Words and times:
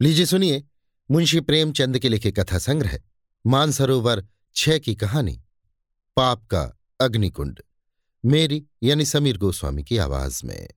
लीजिए 0.00 0.26
सुनिए, 0.26 0.64
मुंशी 1.10 1.40
प्रेमचंद 1.40 1.98
के 1.98 2.08
लिखे 2.08 2.30
कथा 2.32 2.58
संग्रह, 2.58 2.98
मानसरोवर 3.46 4.26
छह 4.54 4.78
की 4.78 4.94
कहानी, 4.94 5.42
पाप 6.16 6.44
का 6.46 6.62
अग्निकुंड, 7.00 7.60
मेरी 8.24 8.66
यानी 8.82 9.04
समीर 9.04 9.38
गोस्वामी 9.38 9.84
की 9.84 9.96
आवाज़ 9.96 10.46
में। 10.46 10.68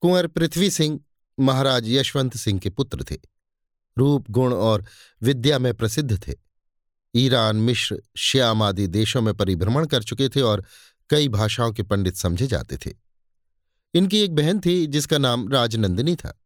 कुंवर 0.00 0.26
पृथ्वी 0.26 0.70
सिंह 0.70 1.00
महाराज 1.40 1.88
यशवंत 1.88 2.36
सिंह 2.36 2.60
के 2.60 2.70
पुत्र 2.70 3.04
थे, 3.10 3.18
रूप, 3.98 4.30
गुण 4.30 4.54
और 4.54 4.84
विद्या 5.22 5.58
में 5.58 5.74
प्रसिद्ध 5.74 6.28
थे। 6.28 6.34
ईरान 7.14 7.56
मिश्र 7.56 8.02
श्याम 8.16 8.62
आदि 8.62 8.86
देशों 8.86 9.22
में 9.22 9.34
परिभ्रमण 9.34 9.86
कर 9.86 10.02
चुके 10.02 10.28
थे 10.28 10.40
और 10.40 10.64
कई 11.10 11.28
भाषाओं 11.28 11.72
के 11.72 11.82
पंडित 11.82 12.16
समझे 12.16 12.46
जाते 12.46 12.76
थे। 12.76 12.94
इनकी 13.94 14.18
एक 14.18 14.34
बहन 14.34 14.60
थी 14.60 14.86
जिसका 14.86 15.18
नाम 15.18 15.48
राजनंदिनी 15.48 16.16
था। 16.16 16.42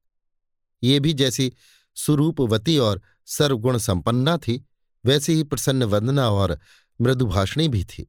ये 0.82 1.00
भी 1.00 1.12
जैसी 1.12 1.52
सुरूपवती 1.96 2.76
और 2.78 3.00
सर्वगुण 3.26 3.78
संपन्ना 3.78 4.36
थी, 4.38 4.64
वैसी 5.04 5.32
ही 5.32 5.42
प्रसन्न 5.42 5.82
वंदना 5.84 6.28
और 6.30 6.58
मृदुभाषणी 7.00 7.68
भी 7.68 7.84
थी। 7.84 8.06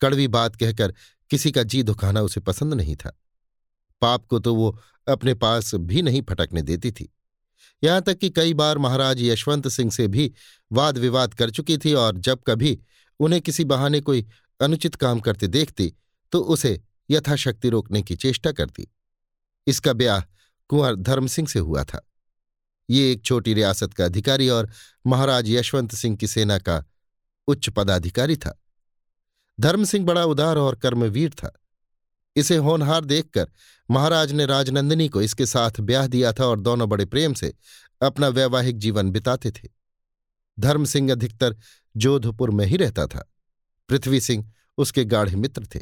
कड़वी 0.00 0.28
बात 0.28 0.56
कहकर 0.56 0.94
किसी 1.30 1.50
का 1.52 1.62
जी 1.62 1.82
दुखाना 1.82 2.20
उसे 2.20 2.40
पसंद 2.40 2.74
नहीं 2.74 2.96
था। 2.96 3.16
पाप 4.02 4.26
को 4.26 4.38
तो 4.38 4.54
वो 4.54 4.78
अपने 5.08 5.34
पास 5.34 5.74
भी 5.74 6.02
नहीं 6.02 6.22
फटकने 6.22 6.62
देती 6.62 6.90
थी। 6.92 7.10
यहाँ 7.82 8.00
तक 8.02 8.18
कि 8.18 8.30
कई 8.30 8.54
बार 8.54 8.78
महाराज 8.78 9.20
यशवंत 9.22 9.68
सिंह 9.68 9.90
से 9.90 10.06
भी 10.08 10.32
वाद 10.70 10.98
विवाद 10.98 11.34
कर 11.34 11.50
चुकी 11.50 11.76
थी 11.78 11.92
और 11.94 12.18
जब 12.18 12.42
कभी 12.46 12.78
उन्हें 13.20 13.40
किसी 13.42 13.64
बहाने 13.64 14.00
कोई 14.00 14.26
अनुचित 14.60 14.94
काम 14.94 15.20
करते 15.20 15.46
देखती 15.48 15.92
तो 16.32 16.40
उसे 16.40 16.80
यथाशक्ति 17.10 17.68
रोकने 17.68 18.02
की 18.02 18.16
चेष्टा 18.16 18.52
करती। 18.52 18.86
इसका 19.66 19.92
ब्याह 19.92 20.22
कुंवर 20.68 20.94
धर्म 20.94 21.26
सिंह 21.26 21.48
से 21.48 21.58
हुआ 21.58 21.84
था। 21.84 22.10
ये 22.90 23.12
एक 23.12 23.22
छोटी 23.22 23.54
रियासत 23.54 23.92
का 23.92 24.04
अधिकारी 24.04 24.48
और 24.48 24.70
महाराज 25.06 25.48
यशवंत 25.48 25.94
सिंह 25.94 26.16
की 26.16 26.26
सेना 26.26 26.58
का 26.58 26.84
उच्च 27.48 27.68
पदाधिकारी 27.68 28.36
था। 28.36 28.62
धर्म 29.60 29.84
सिंह 29.84 30.06
बड़ा 30.06 30.24
उदार 30.24 30.56
और 30.56 30.74
कर्मवीर 30.74 31.30
था। 31.30 31.60
इसे 32.36 32.56
होनहार 32.56 33.04
देखकर 33.04 33.50
महाराज 33.90 34.32
ने 34.32 34.46
राजनंदिनी 34.46 35.08
को 35.08 35.22
इसके 35.22 35.46
साथ 35.46 35.70
ब्याह 35.80 36.06
दिया 36.06 36.32
था 36.32 36.46
और 36.46 36.60
दोनों 36.60 36.88
बड़े 36.88 37.04
प्रेम 37.04 37.34
से 37.34 37.54
अपना 38.02 38.28
वैवाहिक 38.28 38.78
जीवन 38.78 39.10
बिताते 39.10 39.50
थे। 39.50 39.68
धर्म 40.60 40.84
सिंह 40.84 41.12
अधिकतर 41.12 41.56
जोधपुर 41.96 42.50
में 42.50 42.66
ही 42.66 42.76
रहता 42.76 43.06
था। 43.06 43.32
पृथ्वी 43.88 44.20
सिंह 44.20 44.52
उसके 44.78 45.04
गाढ़े 45.04 45.36
मित्र 45.36 45.66
थे। 45.74 45.80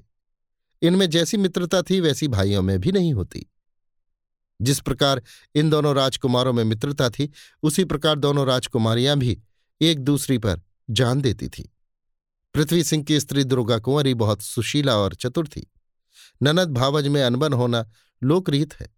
इनमें 0.82 1.10
जैसी 1.10 1.36
मित्रता 1.36 1.82
थी, 1.82 2.00
वैसी 2.00 2.28
भाइयों 2.28 2.62
में 2.62 2.80
भी 2.80 2.92
नहीं 2.92 3.14
होती। 3.14 3.51
जिस 4.62 4.80
प्रकार 4.80 5.22
इन 5.54 5.70
दोनों 5.70 5.94
राजकुमारों 5.94 6.52
में 6.52 6.64
मित्रता 6.64 7.08
थी, 7.10 7.30
उसी 7.62 7.84
प्रकार 7.84 8.18
दोनों 8.18 8.46
राजकुमारियाँ 8.46 9.16
भी 9.18 9.38
एक 9.80 9.98
दूसरी 9.98 10.38
पर 10.38 10.60
जान 10.90 11.20
देती 11.20 11.48
थी। 11.48 11.68
पृथ्वी 12.54 12.84
सिंह 12.84 13.04
की 13.04 13.20
स्त्री 13.20 13.44
दुर्गा 13.44 13.78
कुंवरी 13.78 14.14
बहुत 14.14 14.42
सुशीला 14.42 14.96
और 14.96 15.14
चतुर 15.14 15.48
थी। 15.48 15.66
ननद 16.42 16.68
भावज 16.68 17.08
में 17.08 17.22
अनबन 17.22 17.52
होना 17.52 17.84
लोकरीत 18.22 18.74
है, 18.74 18.88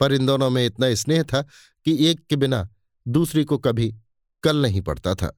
पर 0.00 0.12
इन 0.12 0.26
दोनों 0.26 0.50
में 0.50 0.64
इतना 0.66 0.94
स्नेह 0.94 1.22
था 1.22 1.42
कि 1.86 2.06
एक 2.06 2.26
के 2.26 2.36
बिना 2.36 2.68
दूसरी 3.08 3.44
को 3.44 3.58
कभी 3.58 3.94
कल 4.42 4.62
नहीं 4.62 4.80
पड़ता 4.80 5.14
था। 5.14 5.32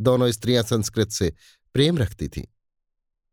दोनों 0.00 0.30
स्त्रियाँ 0.30 0.62
संस्कृत 0.62 1.10
से 1.10 1.32
प्रेम 1.74 1.98
रखती 1.98 2.28
थीं। 2.28 2.44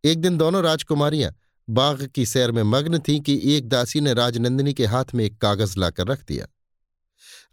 एक 0.04 0.22
दिन 0.22 0.38
दोनों 0.38 0.64
राजकुमारियाँ 0.64 1.34
बाग 1.72 2.08
की 2.08 2.26
सैर 2.26 2.52
में 2.52 2.64
मग्न 2.64 3.00
थी 3.00 3.20
कि 3.20 3.42
एक 3.44 3.70
दासी 3.70 4.02
ने 4.02 4.14
राजनंदिनी 4.14 4.74
के 4.74 4.86
हाथ 4.86 5.06
में 5.16 5.26
एक 5.26 5.38
कागज़ 5.38 5.80
लाकर 5.80 6.08
रख 6.08 6.26
दिया। 6.26 6.48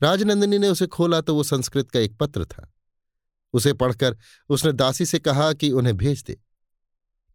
राजनंदिनी 0.03 0.59
ने 0.59 0.69
उसे 0.69 0.87
खोला 0.87 1.21
तो 1.21 1.35
वो 1.35 1.43
संस्कृत 1.43 1.91
का 1.91 2.01
एक 2.01 2.17
पत्र 2.17 2.45
था। 2.45 2.75
उसे 3.53 3.73
पढ़कर 3.73 4.17
उसने 4.49 4.73
दासी 4.73 5.07
से 5.07 5.19
कहा 5.19 5.53
कि 5.53 5.71
उन्हें 5.71 5.97
भेज 5.97 6.25
दे। 6.27 6.41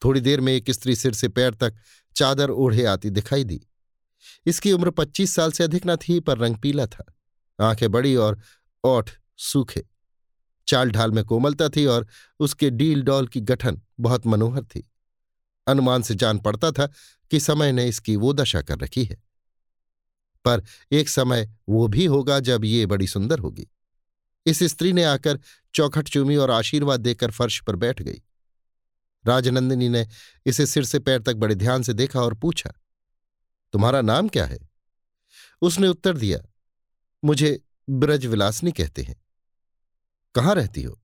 थोड़ी 0.03 0.21
देर 0.21 0.41
में 0.41 0.53
एक 0.53 0.71
स्त्री 0.71 0.95
सिर 0.95 1.13
से 1.13 1.27
पैर 1.27 1.53
तक 1.53 1.73
चादर 2.15 2.49
ओढ़े 2.49 2.85
आती 2.85 3.09
दिखाई 3.09 3.43
दी। 3.43 3.61
इसकी 4.45 4.71
उम्र 4.71 4.89
पच्चीस 4.89 5.35
साल 5.35 5.51
से 5.51 5.63
अधिक 5.63 5.83
न 5.85 5.95
थी, 5.95 6.19
पर 6.19 6.37
रंग 6.37 6.55
पीला 6.55 6.85
था। 6.85 7.05
आँखें 7.61 7.91
बड़ी 7.91 8.15
और 8.15 8.39
ओठ 8.83 9.09
सूखे। 9.37 9.85
चाल 10.67 10.91
ढाल 10.91 11.11
में 11.11 11.25
कोमलता 11.25 11.69
थी 11.69 11.85
और 11.85 12.07
उसके 12.39 12.69
डील 12.69 13.01
डॉल 13.01 13.27
की 13.27 13.41
गठन 13.41 13.81
बहुत 13.99 14.27
मनोहर 14.27 14.63
थी। 14.63 14.89
अनुमान 15.67 16.01
से 16.01 16.15
जान 16.15 16.39
पड़ता 16.39 16.71
था 16.71 16.87
कि 17.31 17.39
समय 17.39 17.71
ने 17.71 17.87
इसकी 17.87 18.15
वो 18.15 18.33
दशा 18.33 18.61
कर 18.61 18.79
रखी 18.79 19.03
है। 19.05 19.21
पर 20.45 20.63
एक 20.91 21.09
समय 21.09 21.49
वो 21.69 21.87
भी 21.87 22.05
होगा 22.05 22.39
जब 22.39 22.65
ये 22.65 22.85
बड़ी 22.85 23.07
सुंदर 23.07 23.39
होगी। 23.39 23.67
इस 24.45 24.63
स्त्री 24.63 24.93
ने 24.93 25.03
आकर 25.03 25.39
चौखट 25.73 26.09
चूमी 26.09 26.35
और 26.35 26.51
आशीर्वाद 26.51 26.99
देकर 26.99 27.31
फर्श 27.31 27.59
पर 27.61 27.75
बैठ 27.75 28.01
गई। 28.01 28.21
राजनंदिनी 29.25 29.89
ने 29.89 30.07
इसे 30.45 30.65
सिर 30.65 30.85
से 30.85 30.99
पैर 30.99 31.21
तक 31.21 31.35
बड़े 31.35 31.55
ध्यान 31.55 31.83
से 31.83 31.93
देखा 31.93 32.21
और 32.21 32.33
पूछा, 32.33 32.73
तुम्हारा 33.73 34.01
नाम 34.01 34.27
क्या 34.27 34.45
है? 34.45 34.59
उसने 35.61 35.87
उत्तर 35.87 36.17
दिया, 36.17 36.39
मुझे 37.23 37.59
ब्रजविलासनी 37.89 38.71
कहते 38.71 39.01
हैं। 39.01 39.15
कहाँ 40.35 40.55
रहती 40.55 40.83
हो? 40.83 40.99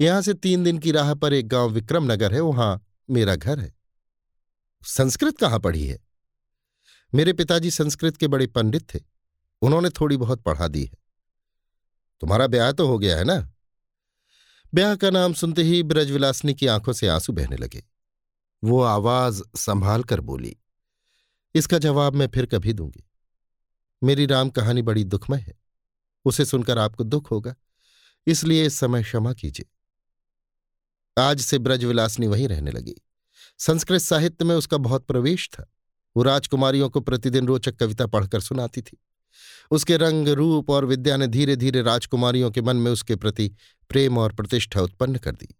यहाँ 0.00 0.22
से 0.22 0.34
तीन 0.34 0.64
दिन 0.64 0.78
की 0.78 0.92
राह 0.92 1.14
पर 1.14 1.32
एक 1.32 1.48
गाँव 1.48 1.70
विक्रमनगर 1.70 2.34
है, 2.34 2.40
वहाँ 2.40 2.82
मेरा 3.12 3.36
घर 3.36 3.60
है। 3.60 3.74
संस्कृत 4.86 5.38
कहाँ 5.38 5.58
पढ़ी 5.60 5.86
है? 5.86 5.98
मेरे 7.14 7.32
पिताजी 7.32 7.70
संस्कृत 7.70 8.16
के 8.16 8.26
बड़े 8.26 8.46
पंडित 8.46 8.94
थे। 8.94 9.00
उन्होंने 9.62 9.88
थोड़ी 9.90 10.16
बहुत 10.16 10.42
पढ़ा 10.42 10.68
दी 10.68 10.84
है। 10.84 10.96
तुम्हारा 12.20 12.46
ब्याह 12.46 12.72
तो 12.72 12.86
हो 12.88 12.98
गया 12.98 13.16
है 13.16 13.24
ना? 13.24 13.50
ब्याह 14.74 14.94
का 14.96 15.10
नाम 15.10 15.32
सुनते 15.32 15.62
ही 15.62 15.82
ब्रजविलासनी 15.82 16.54
की 16.54 16.66
आँखों 16.66 16.92
से 16.92 17.08
आँसू 17.08 17.32
बहने 17.32 17.56
लगे। 17.56 17.84
वो 18.64 18.82
आवाज़ 18.82 19.42
संभाल 19.56 20.04
कर 20.04 20.20
बोली, 20.20 20.56
इसका 21.54 21.78
जवाब 21.78 22.14
मैं 22.14 22.28
फिर 22.28 22.46
कभी 22.46 22.72
दूँगी। 22.72 23.04
मेरी 24.02 24.26
राम 24.26 24.50
कहानी 24.50 24.82
बड़ी 24.82 25.04
दुखमय 25.04 25.38
है। 25.38 25.54
उसे 26.24 26.44
सुनकर 26.44 26.78
आपको 26.78 27.04
दुख 27.04 27.30
होगा। 27.30 27.54
इसलिए 28.26 28.66
इस 28.66 28.74
समय 28.74 29.02
क्षमा 29.02 29.32
कीजिए। 29.32 29.66
आज 31.18 31.40
से 31.40 31.58
ब्रजविलासनी 31.58 32.26
वहीं 32.26 32.48
रहने 32.48 32.70
लगी। 32.70 32.94
संस्कृत 33.58 34.00
साहित्य 34.00 34.44
में 34.44 34.54
उसका 34.54 34.76
बहुत 34.76 35.06
प्रवेश 35.06 35.48
था। 35.52 35.72
वो 36.16 36.22
राजकुमारियों 36.22 36.90
को 36.90 37.00
प्रतिदिन 37.00 37.46
रोचक 37.46 37.76
कविता 37.76 38.06
पढ़कर 38.06 38.40
सुनाती 38.40 38.82
थी। 38.82 38.98
उसके 39.70 39.96
रंग, 39.96 40.28
रूप 40.28 40.70
और 40.70 40.84
विद्या 40.84 41.16
ने 41.16 41.26
धीरे 41.26 41.56
धीरे 41.56 41.82
राजकुमारियों 41.82 42.50
के 42.50 42.62
मन 42.62 42.76
में 42.76 42.90
उसके 42.92 43.16
प्रति 43.16 43.56
प्रेम 43.88 44.18
और 44.18 44.32
प्रतिष्ठा 44.32 44.80
उत्पन्न 44.80 45.16
कर 45.16 45.32
दी। 45.32 45.54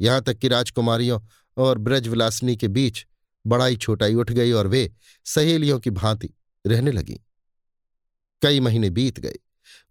यहाँ 0.00 0.22
तक 0.22 0.38
कि 0.38 0.48
राजकुमारियों 0.48 1.20
और 1.56 1.78
ब्रजविलासनी 1.78 2.56
के 2.56 2.68
बीच 2.68 3.06
बड़ाई 3.46 3.76
छोटाई 3.76 4.14
उठ 4.14 4.30
गई 4.30 4.52
और 4.52 4.66
वे 4.66 4.92
सहेलियों 5.24 5.78
की 5.78 5.90
भांति 5.90 6.34
रहने 6.66 6.92
लगी। 6.92 7.20
कई 8.42 8.60
महीने 8.60 8.90
बीत 8.90 9.20
गए। 9.20 9.36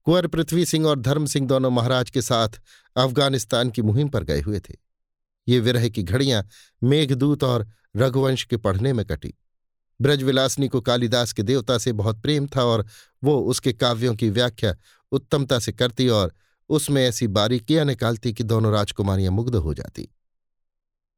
कुंवर 0.04 0.28
पृथ्वी 0.28 0.66
सिंह 0.66 0.88
और 0.88 1.00
धर्म 1.00 1.26
सिंह 1.26 1.48
दोनों 1.48 1.72
महाराज 1.72 2.10
के 2.10 2.22
साथ 2.22 2.50
अफ़गानिस्तान 2.96 3.70
की 3.70 3.82
मुहिम 3.82 4.10
पर 4.10 4.24
गए 4.24 4.42
हुए 4.42 4.60
थे। 4.60 4.84
ये 5.48 5.60
विरह 5.60 5.90
की 5.90 6.04
घड़ियाँ 6.04 6.44
मेघदूत 6.84 7.44
और 7.44 7.68
रघुवंश 7.98 8.44
के 8.44 8.58
पढ़ने 8.58 8.94
में 8.94 9.06
कटी। 9.06 9.34
ब्रजविलासनी 10.02 10.68
को 10.68 10.82
कालिदास 10.82 11.34
के 11.34 11.44
देवता 11.44 11.78
से 11.78 11.92
बहुत 11.94 12.22
प्रेम 12.22 12.48
था 12.48 12.64
और 12.64 12.86
वो 13.24 13.40
उसके 13.40 13.74
काव्यों 13.74 14.16
की 14.16 14.30
व्याख्या 14.30 14.76
उत्तमता 15.12 15.60
से 15.60 15.72
करती 15.72 16.08
और 16.10 16.34
उसमें 16.70 17.08
ऐसी 17.08 17.28
बारीकियाँ 17.28 17.86
निकालती 17.86 18.34
कि 18.34 18.44
दोनों 18.44 18.74
राजकुमारियाँ 18.74 19.32
मुग्ध 19.32 19.56
हो 19.56 19.74
जाती। 19.74 20.08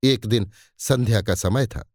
एक 0.04 0.26
दिन 0.26 0.52
संध्या 0.78 1.22
का 1.22 1.36
समय 1.36 1.68
था। 1.68 1.94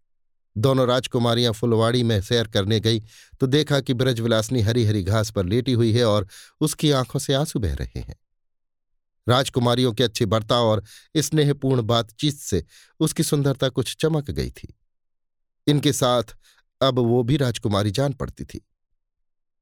दोनों 0.56 0.86
राजकुमारियाँ 0.88 1.52
फुलवाड़ी 1.52 2.02
में 2.02 2.20
सैर 2.20 2.46
करने 2.46 2.80
गई 2.80 3.00
तो 3.40 3.46
देखा 3.46 3.80
कि 3.80 3.94
ब्रजविलासनी 3.94 4.60
हरी 4.60 4.84
हरी 4.84 5.02
घास 5.02 5.30
पर 5.30 5.44
लेटी 5.44 5.72
हुई 5.72 5.92
है 5.92 6.04
और 6.04 6.26
उसकी 6.60 6.90
आँखों 6.90 7.20
से 7.20 7.34
आँसू 7.34 7.60
बह 7.60 7.74
रहे 7.74 8.00
हैं। 8.00 8.16
राजकुमारियों 9.28 9.92
के 9.92 10.04
अच्छे 10.04 10.26
बर्ताव 10.26 10.64
और 10.64 10.84
स्नेहपूर्ण 11.16 11.82
बातचीत 11.82 12.34
से 12.34 12.64
उसकी 13.00 13.22
सुंदरता 13.22 13.68
कुछ 13.68 13.96
चमक 13.96 14.30
गई 14.30 14.50
थी। 14.50 14.78
इनके 15.66 15.92
साथ 15.92 16.22
अब 16.82 16.98
वो 16.98 17.22
भी 17.22 17.36
राजकुमारी 17.36 17.90
जान 17.90 18.12
पड़ती 18.12 18.44
थी। 18.44 18.66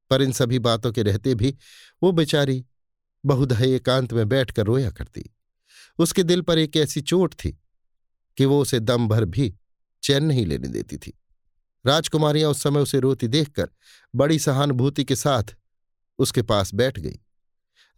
पर 0.09 0.21
इन 0.21 0.31
सभी 0.31 0.59
बातों 0.59 0.91
के 0.91 1.03
रहते 1.03 1.35
भी 1.35 1.57
वो 2.03 2.11
बेचारी 2.11 2.65
बहुधा 3.25 3.59
एकांत 3.59 4.13
में 4.13 4.29
बैठकर 4.29 4.65
रोया 4.65 4.89
करती। 4.89 5.35
उसके 5.99 6.23
दिल 6.23 6.41
पर 6.41 6.57
एक 6.57 6.77
ऐसी 6.77 7.01
चोट 7.01 7.33
थी 7.33 7.59
कि 8.37 8.45
वो 8.45 8.61
उसे 8.61 8.79
दम 8.79 9.07
भर 9.07 9.25
भी 9.25 9.55
चैन 10.03 10.23
नहीं 10.23 10.45
लेने 10.45 10.67
देती 10.67 10.97
थी। 10.97 11.19
राजकुमारियाँ 11.85 12.49
उस 12.49 12.63
समय 12.63 12.79
उसे 12.79 12.99
रोती 12.99 13.27
देखकर 13.27 13.69
बड़ी 14.15 14.39
सहानुभूति 14.39 15.03
के 15.03 15.15
साथ 15.15 15.43
उसके 16.19 16.41
पास 16.41 16.73
बैठ 16.73 16.99
गई। 16.99 17.19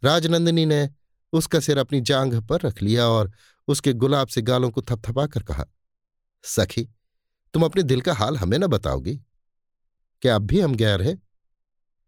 राजनंदिनी 0.04 0.66
ने 0.66 0.90
उसका 1.34 1.60
सिर 1.60 1.78
अपनी 1.78 2.00
जांघ 2.00 2.48
पर 2.48 2.60
रख 2.60 2.82
लिया 2.82 3.06
और 3.06 3.32
उसके 3.68 3.92
गुलाब 3.92 4.28
से 4.28 4.42
गालों 4.42 4.70
को 4.70 4.82
थपथपा 4.82 5.26
कर 5.26 5.42
कहा, 5.42 5.64
सखी, 6.44 6.84
तुम 7.54 7.64
अपने 7.64 7.82
दिल 7.82 8.00
का 8.00 8.14
हाल 8.14 8.36
हमें 8.36 8.58
न 8.58 8.66
बताओगी। 8.66 9.16
क्या 10.22 10.34
अब 10.36 10.42
भी 10.42 10.60
हम 10.60 10.74
गैर 10.74 11.02
हैं? 11.02 11.22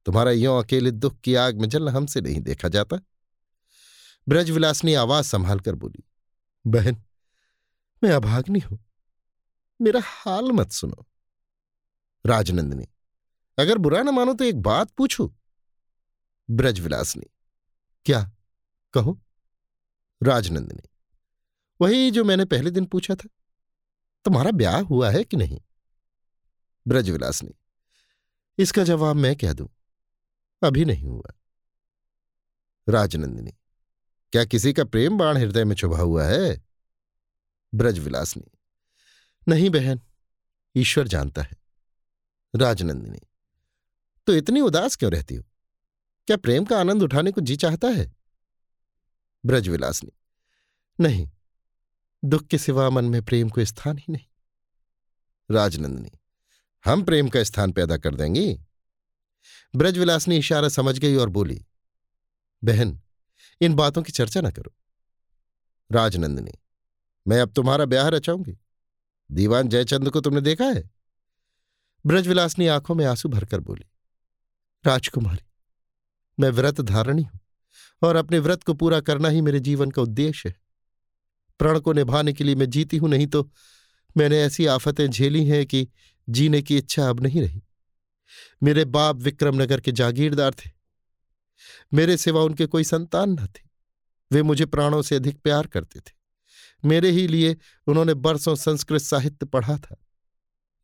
तुम्हारा 0.07 0.31
यों 0.31 0.63
अकेले 0.63 0.91
दुख 0.91 1.21
की 1.21 1.35
आग 1.35 1.61
में 1.61 1.69
जलना 1.69 1.91
हमसे 1.91 2.21
नहीं 2.21 2.41
देखा 2.41 2.69
जाता? 2.69 2.97
ब्रजविलास 4.29 4.85
ने 4.85 4.95
आवाज़ 4.95 5.27
संभाल 5.27 5.61
कर 5.61 5.75
बोली, 5.75 6.05
बहन, 6.67 7.03
मैं 8.03 8.11
अभाग्नि 8.11 8.59
हूँ। 8.59 8.79
मेरा 9.81 10.01
हाल 10.05 10.53
मत 10.53 10.71
सुनो। 10.71 11.07
राजनंदिनी, 12.27 12.87
अगर 13.59 13.79
बुरा 13.79 14.03
न 14.03 14.09
मानो 14.09 14.35
तो 14.35 14.45
एक 14.45 14.61
बात 14.63 14.91
पूछू? 14.91 15.35
ब्रजविलास 16.51 17.17
ने 17.17 17.27
क्या 18.07 18.31
कहो 18.97 19.19
राजनंदिनी। 20.21 20.89
वही 21.81 22.11
जो 22.11 22.25
मैंने 22.25 22.45
पहले 22.45 22.71
दिन 22.71 22.85
पूछा 22.85 23.15
था, 23.15 23.29
तुम्हारा 24.25 24.51
ब्याह 24.51 24.81
हुआ 24.83 25.11
है 25.11 25.25
कि 25.25 25.37
नहीं? 25.37 25.61
ब्रजविलास 26.87 27.43
ने 27.43 27.51
इसका 28.59 28.85
जवाब 28.85 29.17
मैं 29.17 29.35
कह 29.37 29.53
दूँ, 29.53 29.69
अभी 30.63 30.85
नहीं 30.85 31.07
हुआ। 31.07 31.33
राजनंदिनी, 32.89 33.53
क्या 34.33 34.45
किसी 34.45 34.73
का 34.73 34.85
प्रेम 34.85 35.19
बाण 35.19 35.37
हृदय 35.37 35.65
में 35.65 35.77
छुपा 35.77 35.99
हुआ 35.99 36.25
है? 36.25 36.61
ब्रजविलास 37.73 38.37
ने 38.37 38.45
नहीं 39.49 39.71
बहन, 39.71 40.01
ईश्वर 40.75 41.09
जानता 41.09 41.43
है। 41.43 41.57
राजनंदिनी 42.55 43.19
तो 44.27 44.35
इतनी 44.35 44.61
उदास 44.61 44.97
क्यों 44.97 45.13
रहती 45.13 45.35
हो? 45.35 45.43
क्या 46.29 46.37
प्रेम 46.37 46.65
का 46.65 46.79
आनंद 46.81 47.03
उठाने 47.03 47.33
को 47.33 47.41
जी 47.41 47.57
चाहता 47.57 47.89
है? 47.89 48.16
ब्रजविलास 49.47 50.05
ने 50.05 50.11
नहीं, 51.01 51.31
दुख 52.25 52.47
के 52.47 52.59
सिवा 52.59 52.91
मन 52.91 53.05
में 53.05 53.23
प्रेम 53.23 53.49
को 53.49 53.65
स्थान 53.65 53.99
ही 53.99 54.13
नहीं। 54.13 54.25
राजनंदनी, 55.51 56.11
हम 56.85 57.03
प्रेम 57.03 57.29
का 57.29 57.43
स्थान 57.43 57.73
पैदा 57.73 57.97
कर 57.97 58.15
देंगे। 58.15 58.65
ब्रजविलास 59.77 60.29
ने 60.29 60.39
इशारा 60.39 60.69
समझ 60.69 60.99
गई 60.99 61.15
और 61.17 61.29
बोली, 61.29 61.67
बहन, 62.65 63.01
इन 63.61 63.75
बातों 63.75 64.03
की 64.03 64.13
चर्चा 64.13 64.41
न 64.41 64.51
करो। 64.51 64.75
राजनंदनी, 65.93 66.53
मैं 67.27 67.41
अब 67.41 67.53
तुम्हारा 67.53 67.85
ब्याह 67.85 68.09
रचाऊँगी। 68.09 68.59
दीवान 69.31 69.69
जयचंद 69.69 70.11
को 70.11 70.21
तुमने 70.21 70.41
देखा 70.41 70.65
है? 70.65 70.91
ब्रजविलास 72.07 72.59
ने 72.59 72.69
आँखों 72.69 72.95
में 72.95 73.05
आँसू 73.05 73.29
भरकर 73.29 73.61
बोली, 73.61 73.87
राजकुमारी, 74.85 75.47
मैं 76.41 76.51
व्रत 76.51 76.81
धारणी 76.81 77.23
हूँ। 77.23 77.41
और 78.03 78.17
अपने 78.17 78.39
व्रत 78.39 78.63
को 78.63 78.75
पूरा 78.75 79.01
करना 79.01 79.29
ही 79.29 79.41
मेरे 79.41 79.61
जीवन 79.61 79.91
का 79.91 80.03
उद्देश्य 80.03 80.49
है। 80.49 80.57
प्रण 81.59 81.79
को 81.79 81.93
निभाने 81.93 82.33
के 82.33 82.45
लिए 82.45 82.55
मैं 82.55 82.71
जीती 82.71 82.97
हूँ, 82.97 83.09
नहीं 83.09 83.27
तो 83.27 83.51
मैंने 84.17 84.43
ऐसी 84.43 84.67
आफतें 84.67 85.11
झेली 85.11 85.45
हैं 85.47 85.67
कि 85.67 85.89
जीने 86.29 86.63
की 86.63 86.77
इच्छा 86.77 87.09
अब 87.09 87.21
नहीं 87.21 87.43
रही। 87.43 87.63
मेरे 88.63 88.85
बाप 88.85 89.17
विक्रमनगर 89.17 89.81
के 89.81 89.93
जागीरदार 89.93 90.55
थे। 90.55 90.71
मेरे 91.95 92.17
सिवा 92.17 92.41
उनके 92.41 92.67
कोई 92.67 92.85
संतान 92.85 93.31
न 93.31 93.47
थे। 93.47 93.65
वे 94.33 94.43
मुझे 94.43 94.67
प्राणों 94.67 95.03
से 95.03 95.17
अधिक 95.17 95.39
प्यार 95.39 95.67
करते 95.67 96.01
थे। 96.01 96.13
मेरे 96.85 97.11
ही 97.11 97.27
लिए 97.27 97.57
उन्होंने 97.87 98.15
बरसों 98.15 98.55
संस्कृत 98.55 99.03
साहित्य 99.03 99.47
पढ़ा 99.47 99.77
था। 99.79 99.97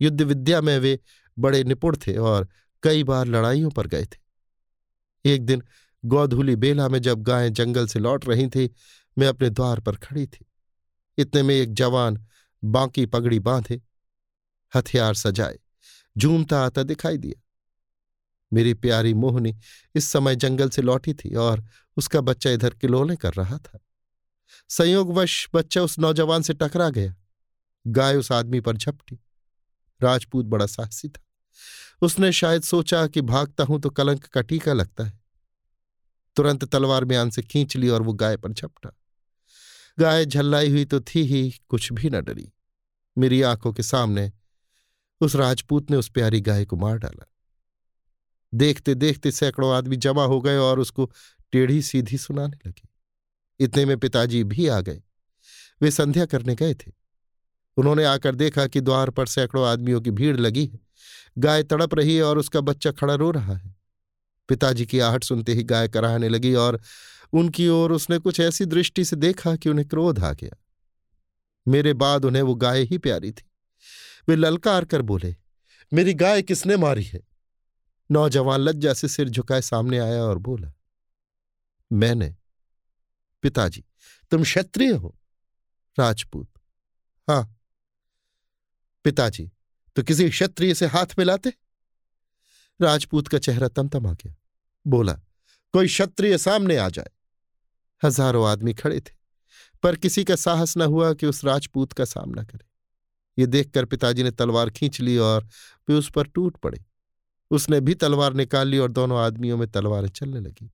युद्ध 0.01 0.23
विद्या 0.23 0.61
में 0.61 0.79
वे 0.79 0.99
बड़े 1.39 1.65
निपुण 1.65 1.97
थे 1.97 2.17
और 2.17 2.49
कई 2.83 3.05
बार 3.05 3.27
लड़ाइयों 3.27 3.71
पर 3.71 3.87
गए 3.87 4.05
थे। 4.05 4.19
एक 5.25 5.47
दिन 5.47 5.63
गौधूली 6.05 6.57
बेला 6.57 6.89
में 6.89 6.99
जब 6.99 7.23
गायें 7.23 7.53
जंगल 7.53 7.87
से 7.87 7.99
लौट 7.99 8.29
रही 8.29 8.49
थी, 8.49 8.75
मैं 9.19 9.27
अपने 9.27 9.51
द्वार 9.51 9.81
पर 9.81 9.97
खड़ी 9.97 10.27
थी। 10.27 10.47
इतने 11.19 11.43
में 11.43 11.55
एक 11.55 11.75
जवान 11.75 12.27
बांकी 12.65 13.07
पगड़ी 13.07 13.39
बांधे, 13.39 13.83
हथियार 14.77 15.15
सजाए, 15.15 15.59
झूमता 16.19 16.65
आता 16.65 16.83
दिखाई 16.83 17.19
दिया। 17.19 17.43
मेरी 18.53 18.75
प्यारी 18.75 19.15
मोहनी 19.15 19.59
इस 19.95 20.05
समय 20.05 20.37
जंगल 20.37 20.69
से 20.69 20.83
लौटी 20.83 21.15
थी 21.15 21.35
और 21.35 21.65
उसका 21.97 22.21
बच्चा 22.21 22.51
इधर 22.51 22.71
किलोले 22.71 23.17
कर 23.17 23.33
रहा 23.35 23.59
था। 23.59 23.79
संयोगवश 24.69 25.51
बच्चा 25.55 25.83
उस 25.83 25.99
नौजवान 25.99 26.43
से 26.43 26.55
टकरा 26.55 26.91
गया। 26.91 27.15
गाय 27.87 28.17
उस 28.17 28.33
आदमी 28.33 28.61
पर 28.61 28.77
झपटी। 28.77 29.19
राजपूत 30.03 30.45
बड़ा 30.45 30.67
साहसी 30.67 31.09
था। 31.09 31.23
उसने 32.03 32.33
शायद 32.33 32.63
सोचा 32.63 33.07
कि 33.07 33.21
भागता 33.21 33.65
हूँ 33.65 33.81
तो 33.81 33.91
कलंक 33.91 34.25
का 34.25 34.41
टीका 34.41 34.73
लगता 34.73 35.05
है। 35.05 35.22
तुरंत 36.37 36.65
तलवार 36.65 37.05
म्यान 37.05 37.31
से 37.31 37.43
खींच 37.43 37.77
ली 37.77 37.89
और 37.89 38.03
वो 38.03 38.13
गाय 38.13 38.37
पर 38.37 38.53
झपटा। 38.53 38.97
गाय 39.99 40.27
झल्लाई 40.27 40.71
हुई 40.71 40.85
तो 40.85 41.01
थी 41.01 41.23
ही, 41.23 41.61
कुछ 41.69 41.93
भी 41.93 42.11
न 42.11 42.21
डरी। 42.21 42.53
मेरी 43.19 43.43
आँखों 43.43 43.73
के 43.73 43.83
सामने 43.83 44.33
उस 45.21 45.37
राजपूत 45.37 45.91
ने 45.91 45.97
उस 45.97 46.09
प्यारी 46.09 46.41
गाय 46.41 46.65
को 46.65 46.77
मार 46.77 46.99
डाला। 46.99 47.27
देखते 48.55 48.95
देखते 48.95 49.31
सैकड़ों 49.31 49.75
आदमी 49.75 49.97
जमा 49.97 50.25
हो 50.25 50.41
गए 50.41 50.57
और 50.57 50.81
उसको 50.81 51.13
टेढ़ी 51.53 51.83
सीधी 51.83 52.19
सुनाने 52.19 52.57
लगे। 52.67 52.89
इतने 53.61 53.85
में 53.85 53.99
पिताजी 53.99 54.45
भी 54.45 54.67
आ 54.67 54.81
गए। 54.81 55.03
वे 55.83 55.91
संध्या 55.91 56.27
करने 56.27 56.55
गए 56.55 56.75
थे। 56.75 56.93
उन्होंने 57.77 58.05
आकर 58.05 58.35
देखा 58.35 58.67
कि 58.67 58.81
द्वार 58.81 59.11
पर 59.11 59.27
सैकड़ों 59.27 59.67
आदमियों 59.67 60.01
की 60.01 60.11
भीड़ 60.11 60.37
लगी 60.37 60.67
है। 60.67 60.81
गाय 61.39 61.63
तड़प 61.63 61.95
रही 61.95 62.17
है 62.17 62.23
और 62.23 62.39
उसका 62.39 62.61
बच्चा 62.61 62.91
खड़ा 62.93 63.15
रो 63.15 63.31
रहा 63.31 63.57
है। 63.57 63.82
पिताजी 64.53 64.87
की 64.87 64.99
आहट 64.99 65.25
सुनते 65.25 65.55
ही 65.55 65.63
गाय 65.63 65.89
कराहने 65.89 66.29
लगी 66.29 66.55
और 66.55 66.81
उनकी 67.33 67.69
ओर 67.69 67.93
उसने 67.93 68.19
कुछ 68.19 68.41
ऐसी 68.41 68.65
दृष्टि 68.65 69.05
से 69.05 69.17
देखा 69.17 69.57
कि 69.57 69.69
उन्हें 69.69 69.89
क्रोध 69.89 70.19
आ 70.19 70.33
गया। 70.33 70.57
मेरे 71.69 71.93
बाद 71.93 72.25
उन्हें 72.25 72.43
वो 72.43 72.55
गाय 72.55 72.83
ही 72.83 72.99
प्यारी 72.99 73.33
थी। 73.33 73.51
वे 74.29 74.37
ललकार 74.37 74.85
कर 74.85 75.03
बोले, 75.03 75.37
मेरी 75.93 76.15
गाय 76.15 76.43
किसने 76.43 76.77
मारी 76.77 77.03
है? 77.03 77.21
नौजवान 78.11 78.61
लज्जा 78.61 78.95
से 78.95 79.09
सिर 79.09 79.29
झुकाए 79.29 79.63
सामने 79.63 79.99
आया 79.99 80.23
और 80.23 80.39
बोला, 80.39 80.73
मैंने। 81.93 82.37
पिताजी, 83.43 83.85
तुम 84.31 84.43
क्षत्रिय 84.43 84.93
हो? 84.93 85.19
राजपूत। 85.99 86.51
हाँ। 87.31 87.61
पिताजी 89.05 89.51
तो 89.97 90.03
किसी 90.03 90.31
क्षत्रिय 90.31 90.75
से 90.75 90.87
हाथ 90.87 91.19
मिलाते? 91.19 91.53
राजपूत 92.81 93.29
का 93.29 93.39
चेहरा 93.39 93.69
तमतमा 93.69 94.13
गया। 94.13 94.35
बोला, 94.87 95.13
कोई 95.75 95.87
क्षत्रिय 95.87 96.39
सामने 96.39 96.77
आ 96.77 96.89
जाए. 96.89 97.11
हज़ारों 98.03 98.47
आदमी 98.49 98.75
खड़े 98.75 99.01
थे, 99.01 99.15
पर 99.83 99.97
किसी 99.97 100.25
का 100.25 100.37
साहस 100.37 100.77
न 100.77 100.83
हुआ 100.83 101.13
कि 101.15 101.27
उस 101.27 101.45
राजपूत 101.45 101.93
का 101.93 102.05
सामना 102.05 102.43
करे। 102.43 102.67
ये 103.39 103.47
देखकर 103.47 103.85
पिताजी 103.85 104.23
ने 104.23 104.31
तलवार 104.31 104.71
खींच 104.71 105.01
ली 105.01 105.17
और 105.19 105.45
वे 105.89 105.95
उस 105.95 106.11
पर 106.11 106.27
टूट 106.27 106.57
पड़े। 106.57 106.85
उसने 107.51 107.81
भी 107.81 107.95
तलवार 107.95 108.35
निकाल 108.35 108.69
ली 108.69 108.79
और 108.79 108.93
दोनों 108.93 109.19
आदमियों 109.19 109.57
में 109.57 109.71
तलवारें 109.71 110.09
चलने 110.09 110.41
लगी। 110.41 110.71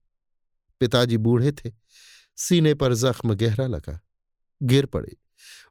पिताजी 0.81 1.17
बूढ़े 1.17 1.51
थे, 1.51 1.71
सीने 2.37 2.73
पर 2.73 2.93
जख्म 2.93 3.33
गहरा 3.33 3.67
लगा, 3.67 3.99
गिर 4.61 4.85
पड़े, 4.85 5.15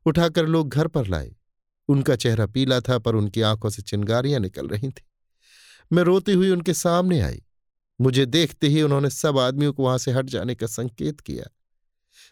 उठाकर 0.06 0.46
लोग 0.46 0.68
घर 0.68 0.86
पर 0.86 1.06
लाए। 1.06 1.34
उनका 1.88 2.16
चेहरा 2.16 2.46
पीला 2.46 2.80
था, 2.80 2.98
पर 2.98 3.14
उनकी 3.14 3.42
आँखों 3.42 3.70
से 3.70 3.82
चिंगारियाँ 3.82 4.40
निकल 4.40 4.68
रही 4.68 4.88
थी। 4.88 5.06
मैं 5.92 6.02
रोती 6.02 6.32
हुई 6.32 6.50
उनके 6.50 6.74
सामने 6.74 7.20
आई। 7.20 7.42
मुझे 8.00 8.26
देखते 8.26 8.68
ही 8.68 8.82
उन्होंने 8.82 9.10
सब 9.10 9.38
आदमियों 9.38 9.72
को 9.72 9.84
वहाँ 9.84 9.98
से 9.98 10.12
हट 10.12 10.26
जाने 10.26 10.54
का 10.54 10.66
संकेत 10.66 11.20
किया। 11.20 11.44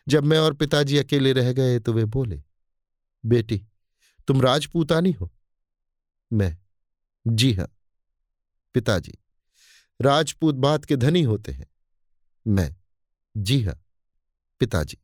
जब 0.08 0.24
मैं 0.24 0.38
और 0.38 0.54
पिताजी 0.54 0.98
अकेले 0.98 1.32
रह 1.32 1.52
गए 1.52 1.78
तो 1.78 1.92
वे 1.92 2.04
बोले, 2.04 2.42
बेटी, 3.24 3.66
तुम 4.28 4.42
राजपूतानी 4.42 5.12
हो? 5.12 5.32
मैं, 6.32 6.58
जी 7.26 7.52
हाँ। 7.52 7.68
पिताजी, 8.74 9.12
राजपूत 10.00 10.54
बात 10.54 10.84
के 10.84 10.96
धनी 10.96 11.22
होते 11.22 11.52
हैं। 11.52 11.66
मैं, 12.46 12.76
जी 13.36 13.62
हाँ। 13.62 13.82
पिताजी, 14.60 14.98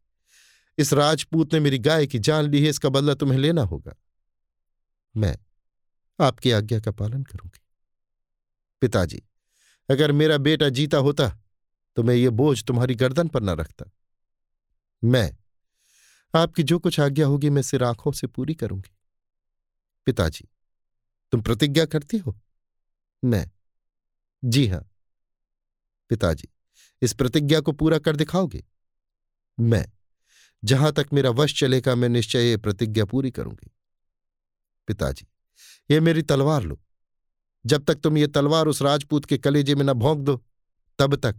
इस 0.79 0.93
राजपूत 0.93 1.55
ने 1.55 1.61
मेरी 1.61 1.79
गाय 1.79 2.07
की 2.07 2.19
जान 2.19 2.45
ली 2.45 2.63
है, 2.63 2.71
इसका 2.71 2.89
बदला 2.89 3.15
तुम्हें 3.15 3.39
लेना 3.39 3.63
होगा। 3.63 3.95
मैं, 5.17 5.39
आपकी 6.21 6.51
आज्ञा 6.51 6.81
का 6.81 6.91
पालन 6.91 7.23
करूँगी। 7.23 7.61
पिताजी 8.81 9.23
अगर 9.91 10.13
मेरा 10.13 10.39
बेटा 10.39 10.69
जीता 10.69 10.97
होता 10.97 11.39
तो 11.97 12.03
मैं 12.03 12.15
ये 12.15 12.31
बोझ 12.31 12.65
तुम्हारी 12.65 12.95
गर्दन 12.95 13.29
पर 13.29 13.43
न 13.43 13.51
रखता। 13.51 13.91
मैं, 15.05 15.37
आपकी 16.35 16.63
जो 16.63 16.79
कुछ 16.79 17.01
आज्ञा 17.01 17.27
होगी, 17.27 17.51
मैं 17.51 17.63
सिर 17.63 17.85
आँखों 17.85 18.13
से 18.13 18.27
पूरी 18.27 18.55
करूँगी। 18.55 18.97
पिताजी, 20.07 20.49
तुम 21.33 21.41
प्रतिज्ञा 21.41 21.85
करती 21.85 22.19
हो? 22.19 22.41
मैं, 23.25 23.51
जी 24.45 24.67
हाँ। 24.67 24.91
पिताजी, 26.09 26.49
इस 27.03 27.13
प्रतिज्ञा 27.13 27.61
को 27.61 27.73
पूरा 27.73 27.99
कर 27.99 28.17
दिखाओगे? 28.17 28.65
मैं, 29.61 29.87
जहाँ 30.65 30.93
तक 30.93 31.07
मेरा 31.13 31.31
वश 31.31 31.61
चलेगा, 31.61 31.95
मैं 31.95 32.09
निश्चय 32.09 32.51
ये 32.51 32.57
प्रतिज्ञा 32.57 33.05
पूरी 33.05 33.31
करूँगी। 33.31 33.71
पिताजी, 34.87 35.27
ये 35.91 36.01
मेरी 36.01 36.23
तलवार 36.23 36.63
लो। 36.63 36.81
जब 37.67 37.85
तक 37.85 37.95
तुम 37.95 38.19
ये 38.19 38.27
तलवार 38.27 38.67
उस 38.67 38.83
राजपूत 38.83 39.25
के 39.25 39.39
कलेजे 39.39 39.75
में 39.75 39.85
न 39.85 39.93
भोंक 39.93 40.19
दो, 40.19 40.45
तब 40.99 41.17
तक 41.17 41.37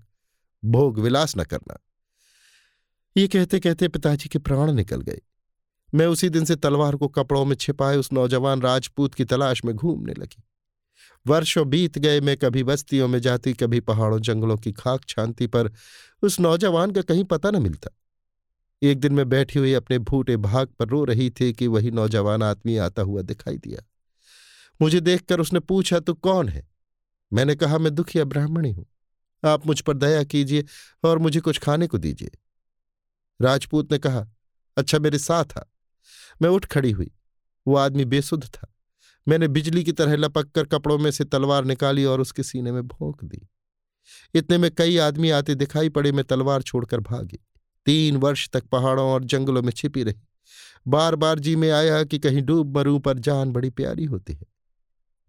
भोग 0.66 1.00
विलास 1.00 1.38
न 1.38 1.44
करना। 1.44 1.80
ये 3.18 3.28
कहते 3.28 3.60
कहते 3.60 3.88
पिताजी 3.88 4.30
के 4.30 4.40
प्राण 4.40 4.72
निकल 4.72 5.02
गए। 5.02 5.22
मैं 5.96 6.08
उसी 6.08 6.30
दिन 6.30 6.46
से 6.46 6.56
तलवार 6.56 6.96
को 6.96 7.08
कपड़ों 7.08 7.46
में 7.46 7.56
छिपाए 7.56 7.98
उस 7.98 8.14
नौजवान 8.14 8.62
राजपूत 8.62 9.14
की 9.14 9.26
तलाश 9.26 9.66
में 9.66 9.76
घूमने 9.76 10.14
लगी। 10.14 10.44
वर्षों 11.28 11.70
बीत 11.70 12.00
गए, 12.00 12.22
मैं 12.22 12.38
कभी 12.38 12.64
बस्तियों 12.64 13.08
में 13.08 13.20
जाती, 13.20 13.54
कभी 13.54 13.80
पहाड़ों, 13.80 14.20
जंगलों 14.20 14.58
की 14.58 14.72
खाक 14.72 15.06
छानती, 15.08 15.48
पर 15.48 15.72
उस 16.22 16.40
नौजवान 16.40 16.92
का 16.92 17.02
कहीं 17.02 17.24
पता 17.24 17.52
न 17.52 17.62
मिलता। 17.62 17.90
एक 18.82 19.00
दिन 19.00 19.14
मैं 19.14 19.30
बैठी 19.30 19.60
हुई 19.60 19.74
अपने 19.74 20.00
भूटे 20.00 20.38
भाग 20.38 20.68
पर 20.68 20.88
रो 20.88 21.04
रही 21.04 21.30
थी 21.30 21.54
कि 21.54 21.68
वही 21.68 21.92
नौजवान 21.92 22.44
आदमी 22.44 22.78
आता 22.78 23.02
हुआ 23.02 23.22
दिखाई 23.22 23.58
दिया। 23.58 23.93
मुझे 24.82 25.00
देखकर 25.00 25.40
उसने 25.40 25.60
पूछा, 25.60 26.00
तू 26.00 26.14
कौन 26.14 26.50
है? 26.50 26.68
मैंने 27.34 27.56
कहा, 27.56 27.78
मैं 27.78 27.96
दुखिया 27.96 28.26
ब्राह्मणी 28.26 28.72
हूँ। 28.72 28.86
आप 29.46 29.68
मुझ 29.68 29.82
पर 29.82 29.98
दया 29.98 30.24
कीजिए 30.24 30.66
और 31.04 31.18
मुझे 31.18 31.40
कुछ 31.40 31.60
खाने 31.60 31.88
को 31.88 31.98
दीजिए। 31.98 32.32
राजपूत 33.42 33.92
ने 33.92 33.98
कहा 33.98 34.28
अच्छा 34.78 35.00
मेरे 35.00 35.20
साथ 35.20 35.46
आ। 35.58 35.64
मैं 36.42 36.50
उठ 36.50 36.66
खड़ी 36.66 36.92
हुई। 36.92 37.12
वो 37.68 37.76
आदमी 37.76 38.06
बेसुध 38.06 38.46
था। 38.46 38.76
मैंने 39.28 39.48
बिजली 39.48 39.84
की 39.84 39.92
तरह 39.92 40.16
लपक 40.16 40.52
कर 40.52 40.66
कपड़ों 40.66 40.98
में 40.98 41.12
से 41.12 41.24
तलवार 41.24 41.66
निकाली 41.66 42.06
और 42.06 42.22
उसके 42.22 42.44
सीने 42.44 42.72
में 42.72 42.88
भोंक 42.88 43.24
दी। 43.24 43.50
इतने 44.34 44.58
में 44.58 44.72
कई 44.72 44.98
आदमी 44.98 45.30
आते 45.30 45.56
दिखाई 45.56 45.90
पड़े, 45.90 46.12
मैं 46.12 46.26
तलवार 46.26 46.62
छोड़कर 46.62 47.00
भागी। 47.00 47.40
तीन 47.86 48.18
वर्ष 48.18 48.50
तक 48.50 48.64
पहाड़ों 48.64 49.06
और 49.06 49.24
जंगलों 49.24 49.62
में 49.62 49.72
छिपी 49.72 50.04
रही। 50.04 50.22
बार 50.88 51.16
बार 51.16 51.40
जी 51.40 51.56
में 51.56 51.72
आया 51.72 52.04
कि 52.04 52.20
कहीं 52.20 52.42
डूब 52.42 52.78
मरूं 52.78 53.00
पर 53.00 53.20
जान 53.20 53.52
बड़ी 53.52 53.70
प्यारी 53.70 54.06
होती 54.06 54.34
है। 54.34 54.46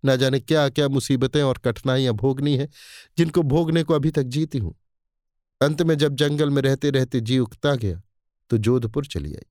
न 0.05 0.17
जाने 0.17 0.41
क्या 0.41 0.69
क्या 0.69 0.89
मुसीबतें 0.89 1.43
और 1.43 1.59
कठिनाइयाँ 1.59 2.15
भोगनी 2.15 2.57
है, 2.57 2.69
जिनको 3.19 3.43
भोगने 3.43 3.83
को 3.83 3.95
अभी 3.95 4.11
तक 4.11 4.23
जीती 4.23 4.59
हूँ। 4.59 4.75
अंत 5.61 5.83
में 5.83 5.97
जब 5.99 6.15
जंगल 6.15 6.51
में 6.51 6.61
रहते 6.63 6.91
रहते 6.91 7.21
जी 7.21 7.39
उगता 7.39 7.75
गया 7.75 8.01
तो 8.51 8.59
जोधपुर 8.59 9.07
चली 9.07 9.35
आई। 9.35 9.47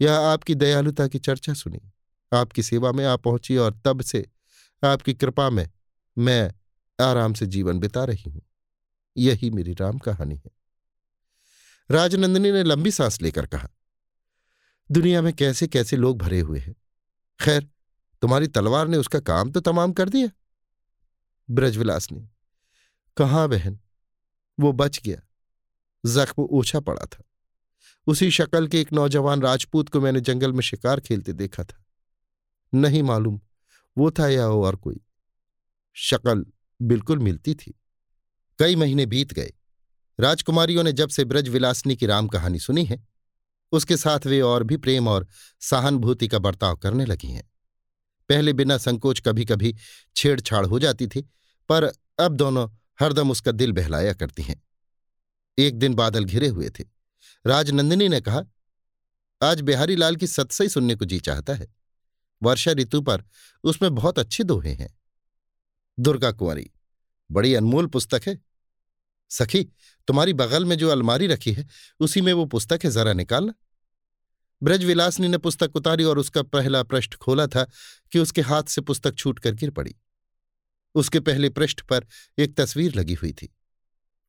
यह 0.00 0.14
आपकी 0.14 0.54
दयालुता 0.54 1.06
की 1.08 1.18
चर्चा 1.18 1.54
सुनी। 1.54 1.80
आपकी 2.32 2.62
सेवा 2.62 2.92
में 2.92 3.04
आ 3.04 3.16
पहुँची 3.16 3.56
और 3.56 3.80
तब 3.84 4.02
से 4.02 4.24
आपकी 4.82 5.14
कृपा 5.14 5.48
में 5.50 5.68
मैं 6.16 6.50
आराम 6.98 7.32
से 7.32 7.46
जीवन 7.46 7.78
बिता 7.78 8.04
रही 8.04 8.30
हूँ। 8.30 8.42
यही 9.16 9.50
मेरी 9.50 9.72
राम 9.72 9.98
कहानी 9.98 10.34
है। 10.36 10.50
राजनंदिनी 11.90 12.52
ने 12.52 12.62
लंबी 12.62 12.90
सांस 12.90 13.20
लेकर 13.22 13.46
कहा, 13.46 13.68
दुनिया 14.90 15.22
में 15.22 15.32
कैसे 15.32 15.66
कैसे 15.66 15.96
लोग 15.96 16.18
भरे 16.18 16.40
हुए 16.40 16.58
हैं? 16.58 16.74
खैर 17.40 17.68
तुम्हारी 18.22 18.46
तलवार 18.46 18.88
ने 18.88 18.96
उसका 18.96 19.20
काम 19.20 19.50
तो 19.50 19.60
तमाम 19.60 19.92
कर 19.92 20.08
दिया? 20.08 20.28
ब्रजविलास 21.50 22.12
ने। 22.12 22.28
कहा 23.16 23.46
बहन? 23.46 23.80
वो 24.60 24.72
बच 24.72 25.00
गया। 25.04 25.20
जख्म 26.06 26.42
ओछा 26.42 26.80
पड़ा 26.80 27.06
था। 27.06 27.24
उसी 28.06 28.30
शक्ल 28.30 28.68
के 28.68 28.80
एक 28.80 28.92
नौजवान 28.92 29.42
राजपूत 29.42 29.88
को 29.88 30.00
मैंने 30.00 30.20
जंगल 30.20 30.52
में 30.52 30.60
शिकार 30.60 31.00
खेलते 31.00 31.32
देखा 31.32 31.64
था। 31.64 31.84
नहीं 32.74 33.02
मालूम, 33.02 33.40
वो 33.98 34.10
था 34.10 34.28
या 34.28 34.48
और 34.48 34.76
कोई। 34.76 35.00
शक्ल 35.94 36.46
बिल्कुल 36.82 37.18
मिलती 37.18 37.54
थी। 37.54 37.80
कई 38.58 38.76
महीने 38.76 39.06
बीत 39.06 39.32
गए। 39.32 39.52
राजकुमारियों 40.20 40.84
ने 40.84 40.92
जब 40.92 41.08
से 41.08 41.24
ब्रजविलासनी 41.24 41.96
की 41.96 42.06
राम 42.06 42.28
कहानी 42.28 42.58
सुनी 42.58 42.84
है, 42.84 43.08
उसके 43.72 43.96
साथ 43.96 44.26
वे 44.26 44.40
और 44.40 44.62
भी 44.62 44.76
प्रेम 44.76 45.08
और 45.08 45.26
सहानुभूति 45.60 46.28
का 46.28 46.38
बर्ताव 46.38 46.76
करने 46.76 47.04
लगी 47.04 47.28
हैं। 47.28 47.50
पहले 48.28 48.52
बिना 48.52 48.78
संकोच 48.78 49.20
कभी 49.20 49.44
कभी 49.44 49.74
छेड़छाड़ 50.16 50.66
हो 50.66 50.78
जाती 50.78 51.06
थी, 51.06 51.20
पर 51.68 51.92
अब 52.18 52.32
दोनों 52.32 52.68
हरदम 53.00 53.30
उसका 53.30 53.52
दिल 53.52 53.72
बहलाया 53.72 54.12
करती 54.12 54.42
हैं। 54.42 54.62
एक 55.58 55.78
दिन 55.78 55.94
बादल 55.94 56.24
घिरे 56.24 56.48
हुए 56.48 56.70
थे। 56.70 56.84
राजनंदिनी 57.46 58.08
ने 58.08 58.20
कहा, 58.20 58.42
आज 59.42 59.60
बिहारी 59.60 59.96
लाल 59.96 60.16
की 60.16 60.26
सत्सई 60.26 60.68
सुनने 60.68 60.94
को 60.94 61.04
जी 61.04 61.20
चाहता 61.20 61.54
है। 61.54 61.74
वर्षा 62.42 62.72
ऋतु 62.72 63.00
पर 63.02 63.24
उसमें 63.64 63.94
बहुत 63.94 64.18
अच्छे 64.18 64.44
दोहे 64.44 64.72
हैं। 64.72 64.98
दुर्गा 65.98 66.32
कुंवरी, 66.32 66.70
बड़ी 67.30 67.54
अनमोल 67.54 67.86
पुस्तक 67.86 68.22
है। 68.26 68.38
सखी, 69.30 69.62
तुम्हारी 70.08 70.32
बगल 70.32 70.64
में 70.64 70.78
जो 70.78 70.88
अलमारी 70.88 71.26
रखी 71.26 71.52
है, 71.52 71.66
उसी 72.00 72.20
में 72.20 72.32
वो 72.32 72.44
पुस्तक 72.44 72.80
है, 72.84 72.90
जरा 72.90 73.12
निकालना 73.12 73.54
ब्रजविलासनी 74.62 75.28
ने 75.28 75.38
पुस्तक 75.38 75.76
उतारी 75.76 76.04
और 76.04 76.18
उसका 76.18 76.42
पहला 76.42 76.82
पृष्ठ 76.82 77.14
खोला 77.14 77.46
था 77.46 77.66
कि 78.12 78.18
उसके 78.18 78.40
हाथ 78.40 78.62
से 78.62 78.80
पुस्तक 78.80 79.14
छूट 79.14 79.38
कर 79.38 79.52
गिर 79.52 79.70
पड़ी। 79.70 79.94
उसके 80.94 81.20
पहले 81.20 81.48
पृष्ठ 81.48 81.80
पर 81.80 82.06
एक 82.38 82.56
तस्वीर 82.56 82.94
लगी 82.94 83.14
हुई 83.14 83.32
थी। 83.32 83.56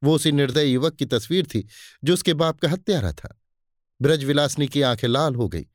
वो 0.04 0.16
उसी 0.16 0.32
निर्दय 0.32 0.66
युवक 0.66 0.96
की 0.96 1.06
तस्वीर 1.06 1.46
थी, 1.46 1.68
जो 2.04 2.14
उसके 2.14 2.34
बाप 2.34 2.60
का 2.60 2.70
हत्यारा 2.70 3.14
था। 3.14 3.42
ब्रजविलासनी 4.02 4.68
की 4.68 4.82
आँखें 4.82 5.08
लाल 5.08 5.36
हो 5.36 5.48
गई, 5.48 5.66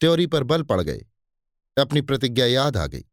त्योरी 0.00 0.26
पर 0.26 0.42
बल 0.42 0.62
पड़ 0.62 0.80
गए, 0.80 1.06
अपनी 1.78 2.00
प्रतिज्ञा 2.00 2.46
याद 2.46 2.76
आ 2.76 2.86
गई। 2.86 3.04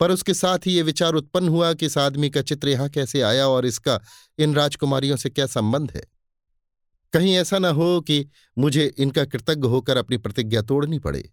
पर 0.00 0.10
उसके 0.10 0.34
साथ 0.34 0.58
ही 0.66 0.72
ये 0.72 0.82
विचार 0.82 1.14
उत्पन्न 1.14 1.48
हुआ 1.48 1.74
कि 1.74 1.86
इस 1.86 1.98
आदमी 1.98 2.30
का 2.30 2.42
चित्र 2.42 2.68
यहाँ 2.68 2.88
कैसे 2.88 3.20
आया 3.20 3.48
और 3.48 3.66
इसका 3.66 4.00
इन 4.38 4.54
राजकुमारियों 4.54 5.16
से 5.16 5.30
क्या 5.30 5.46
संबंध 5.46 5.90
है। 5.90 6.04
कहीं 7.14 7.34
ऐसा 7.34 7.58
न 7.58 7.64
हो 7.64 8.00
कि 8.00 8.30
मुझे 8.58 8.94
इनका 8.98 9.24
कृतज्ञ 9.24 9.68
होकर 9.68 9.96
अपनी 9.96 10.16
प्रतिज्ञा 10.16 10.62
तोड़नी 10.62 10.98
पड़े। 10.98 11.32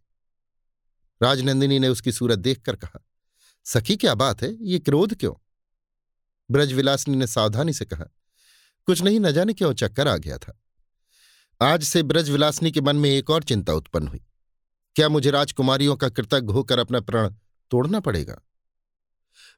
राजनंदिनी 1.24 1.80
ने 1.80 1.88
उसकी 1.88 2.12
सूरत 2.12 2.40
देखकर 2.40 2.76
कहा, 2.76 3.06
सखी, 3.64 3.96
क्या 3.96 4.16
बात 4.16 4.42
है? 4.42 4.58
ये 4.66 4.80
क्रोध 4.80 5.16
क्यों? 5.16 5.34
ब्रजविलासनी 6.52 7.16
ने 7.16 7.28
सावधानी 7.28 7.74
से 7.74 7.86
कहा, 7.86 8.04
कुछ 8.86 9.02
नहीं, 9.02 9.20
न 9.20 9.32
जाने 9.32 9.54
क्यों 9.54 9.74
चक्कर 9.74 10.08
आ 10.08 10.18
गया 10.18 10.38
था। 10.38 10.62
आज 11.62 11.84
से 11.84 12.04
ब्रजविलासनी 12.04 12.72
के 12.72 12.82
मन 12.82 12.96
में 12.96 13.10
एक 13.10 13.30
और 13.30 13.44
चिंता 13.44 13.74
उत्पन्न 13.74 14.08
हुई। 14.08 14.26
क्या 14.96 15.10
मुझे 15.10 15.32
राजकुमारियों 15.32 15.96
का 15.96 16.10
कृतज्ञ 16.10 16.54
होकर 16.54 16.80
अपना 16.80 17.00
प्रण 17.00 17.36
तोड़ना 17.72 18.00
पड़ेगा? 18.00 18.42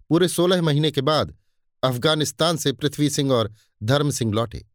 पूरे 0.10 0.28
सोलह 0.28 0.62
महीने 0.62 0.92
के 0.92 1.02
बाद 1.02 1.38
अफ़गानिस्तान 1.84 2.58
से 2.58 2.74
पृथ्वी 2.74 3.10
सिंह 3.10 3.32
और 3.32 3.54
धर्म 3.84 4.12
सिंह 4.12 4.34
लौटे। 4.34 4.73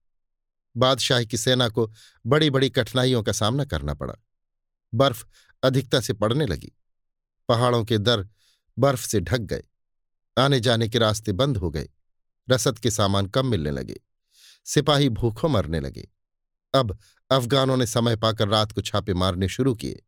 बादशाह 0.79 1.25
की 1.25 1.37
सेना 1.37 1.69
को 1.69 1.93
बड़ी 2.27 2.51
बड़ी 2.51 2.71
कठिनाइयों 2.71 3.23
का 3.23 3.33
सामना 3.33 3.65
करना 3.65 3.95
पड़ा। 3.95 4.15
बर्फ़ 4.95 5.25
अधिकता 5.63 6.01
से 6.01 6.13
पड़ने 6.13 6.47
लगी। 6.47 6.73
पहाड़ों 7.49 7.85
के 7.85 7.99
दर 7.99 8.29
बर्फ़ 8.79 9.07
से 9.07 9.21
ढक 9.21 9.39
गए। 9.39 9.63
आने 10.39 10.61
जाने 10.61 10.89
के 10.89 10.99
रास्ते 10.99 11.33
बंद 11.33 11.57
हो 11.57 11.71
गए। 11.71 11.89
रसद 12.51 12.79
के 12.79 12.91
सामान 12.91 13.27
कम 13.27 13.47
मिलने 13.47 13.71
लगे। 13.71 14.01
सिपाही 14.65 15.09
भूखों 15.09 15.49
मरने 15.49 15.81
लगे। 15.81 16.09
अब 16.75 16.99
अफगानों 17.31 17.77
ने 17.77 17.87
समय 17.87 18.17
पाकर 18.17 18.49
रात 18.49 18.73
को 18.73 18.81
छापे 18.81 19.15
मारने 19.15 19.49
शुरू 19.49 19.75
किए। 19.75 20.03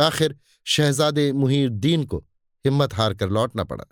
आखिर 0.00 0.38
शहजादे 0.64 1.32
मुहीद्दीन 1.32 2.04
को 2.04 2.26
हिम्मत 2.64 2.94
हार 2.94 3.14
कर 3.14 3.28
लौटना 3.28 3.64
पड़ा। 3.64 3.84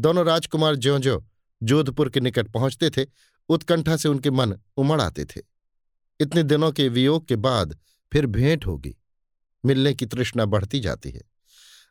दोनों 0.00 0.26
राजकुमार 0.26 0.76
ज्यो 0.76 0.98
ज्यो 0.98 1.28
जोधपुर 1.62 2.10
के 2.10 2.20
निकट 2.20 2.48
पहुँचते 2.48 2.90
थे 2.90 3.04
उत्कंठा 3.52 3.96
से 3.96 4.08
उनके 4.08 4.30
मन 4.30 4.58
उमड़ 4.76 5.00
आते 5.00 5.24
थे। 5.24 5.40
इतने 6.20 6.42
दिनों 6.42 6.72
के 6.72 6.88
वियोग 6.88 7.26
के 7.26 7.36
बाद 7.36 7.78
फिर 8.12 8.26
भेंट 8.26 8.66
होगी। 8.66 8.96
मिलने 9.66 9.94
की 9.94 10.06
तृष्णा 10.06 10.44
बढ़ती 10.44 10.80
जाती 10.80 11.10
है। 11.10 11.22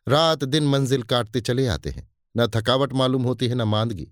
रात 0.08 0.44
दिन 0.44 0.64
मंजिल 0.64 1.02
काटते 1.02 1.40
चले 1.40 1.66
आते 1.66 1.90
हैं। 1.90 2.12
न 2.36 2.46
थकावट 2.46 2.92
मालूम 2.92 3.22
होती 3.22 3.48
है, 3.48 3.54
न 3.54 3.62
मांदगी। 3.62 4.08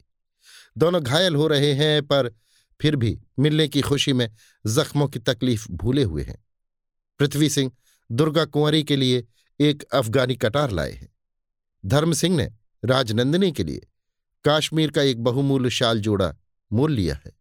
दोनों 0.78 1.02
घायल 1.02 1.36
हो 1.36 1.46
रहे 1.46 1.72
हैं, 1.72 2.06
पर 2.06 2.34
फिर 2.80 2.96
भी 2.96 3.20
मिलने 3.38 3.68
की 3.68 3.80
खुशी 3.80 4.12
में 4.12 4.30
जख्मों 4.66 5.08
की 5.08 5.18
तकलीफ़ 5.18 5.68
भूले 5.72 6.02
हुए 6.02 6.22
हैं। 6.22 6.44
पृथ्वी 7.18 7.50
सिंह 7.50 7.72
दुर्गा 8.12 8.44
कुंवरी 8.44 8.84
के 8.84 8.96
लिए 8.96 9.26
एक 9.60 9.82
अफगानी 9.82 10.36
कटार 10.36 10.70
लाए 10.70 10.92
हैं। 10.92 11.08
धर्म 11.86 12.12
सिंह 12.12 12.36
ने 12.36 12.50
राजनंदिनी 12.84 13.52
के 13.52 13.64
लिए 13.64 13.86
काश्मीर 14.44 14.90
का 14.90 15.02
एक 15.02 15.22
बहुमूल्य 15.22 15.70
शाल 15.70 16.00
जोड़ा 16.00 16.36
मोल 16.72 16.92
लिया 16.92 17.14
है। 17.14 17.39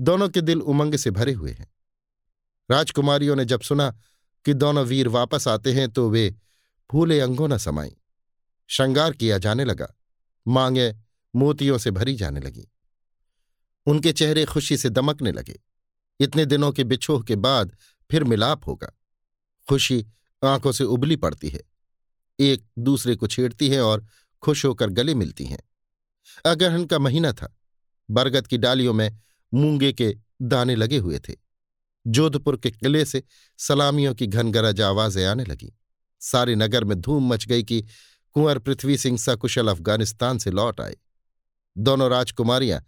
दोनों 0.00 0.28
के 0.28 0.40
दिल 0.40 0.60
उमंग 0.60 0.96
से 0.96 1.10
भरे 1.10 1.32
हुए 1.32 1.52
हैं। 1.52 1.74
राजकुमारियों 2.70 3.36
ने 3.36 3.44
जब 3.44 3.60
सुना 3.60 3.90
कि 4.44 4.54
दोनों 4.54 4.86
वीर 4.86 5.08
वापस 5.08 5.48
आते 5.48 5.72
हैं 5.72 5.90
तो 5.90 6.10
वे 6.10 6.36
फूले 6.92 7.20
अंगों 7.20 7.48
न 7.48 7.58
समाई। 7.58 7.96
श्रृंगार 8.66 9.12
किया 9.12 9.38
जाने 9.38 9.64
लगा, 9.64 9.94
मांगे 10.48 10.96
मोतियों 11.36 11.78
से 11.78 11.90
भरी 11.90 12.14
जाने 12.14 12.40
लगी। 12.40 12.68
उनके 13.86 14.12
चेहरे 14.12 14.44
खुशी 14.44 14.76
से 14.76 14.88
दमकने 14.88 15.32
लगे। 15.32 15.60
इतने 16.20 16.44
दिनों 16.46 16.72
के 16.72 16.84
बिछोह 16.84 17.22
के 17.22 17.36
बाद 17.36 17.76
फिर 18.10 18.24
मिलाप 18.24 18.66
होगा। 18.66 18.92
खुशी 19.68 20.06
आँखों 20.44 20.72
से 20.72 20.84
उबली 20.84 21.16
पड़ती 21.16 21.48
है। 21.48 21.62
एक 22.40 22.64
दूसरे 22.78 23.16
को 23.16 23.26
छेड़ती 23.26 23.68
है 23.68 23.80
और 23.80 24.06
खुश 24.42 24.64
होकर 24.64 24.90
गले 24.90 25.14
मिलती 25.14 25.44
हैं। 25.44 25.62
अगरहन 26.44 26.84
का 26.84 26.98
महीना 26.98 27.32
था। 27.32 27.56
बरगद 28.10 28.46
की 28.46 28.58
डालियों 28.58 28.92
में 28.94 29.18
मूँगे 29.54 29.92
के 29.92 30.16
दाने 30.42 30.76
लगे 30.76 30.98
हुए 30.98 31.18
थे। 31.18 31.34
जोधपुर 32.06 32.56
के 32.56 32.70
किले 32.70 33.04
से 33.04 33.22
सलामियों 33.58 34.14
की 34.14 34.26
घनगरज 34.26 34.80
आवाज़ें 34.80 35.26
आने 35.26 35.44
लगी। 35.44 35.78
सारे 36.20 36.54
नगर 36.54 36.84
में 36.84 37.00
धूम 37.00 37.32
मच 37.32 37.46
गई 37.46 37.62
कि 37.62 37.84
कुंवर 38.34 38.58
पृथ्वी 38.58 38.96
सिंह 38.96 39.18
सकुशल 39.18 39.68
अफ़गानिस्तान 39.68 40.38
से 40.38 40.50
लौट 40.50 40.80
आए। 40.80 40.96
दोनों 41.78 42.10
राजकुमारियाँ 42.10 42.84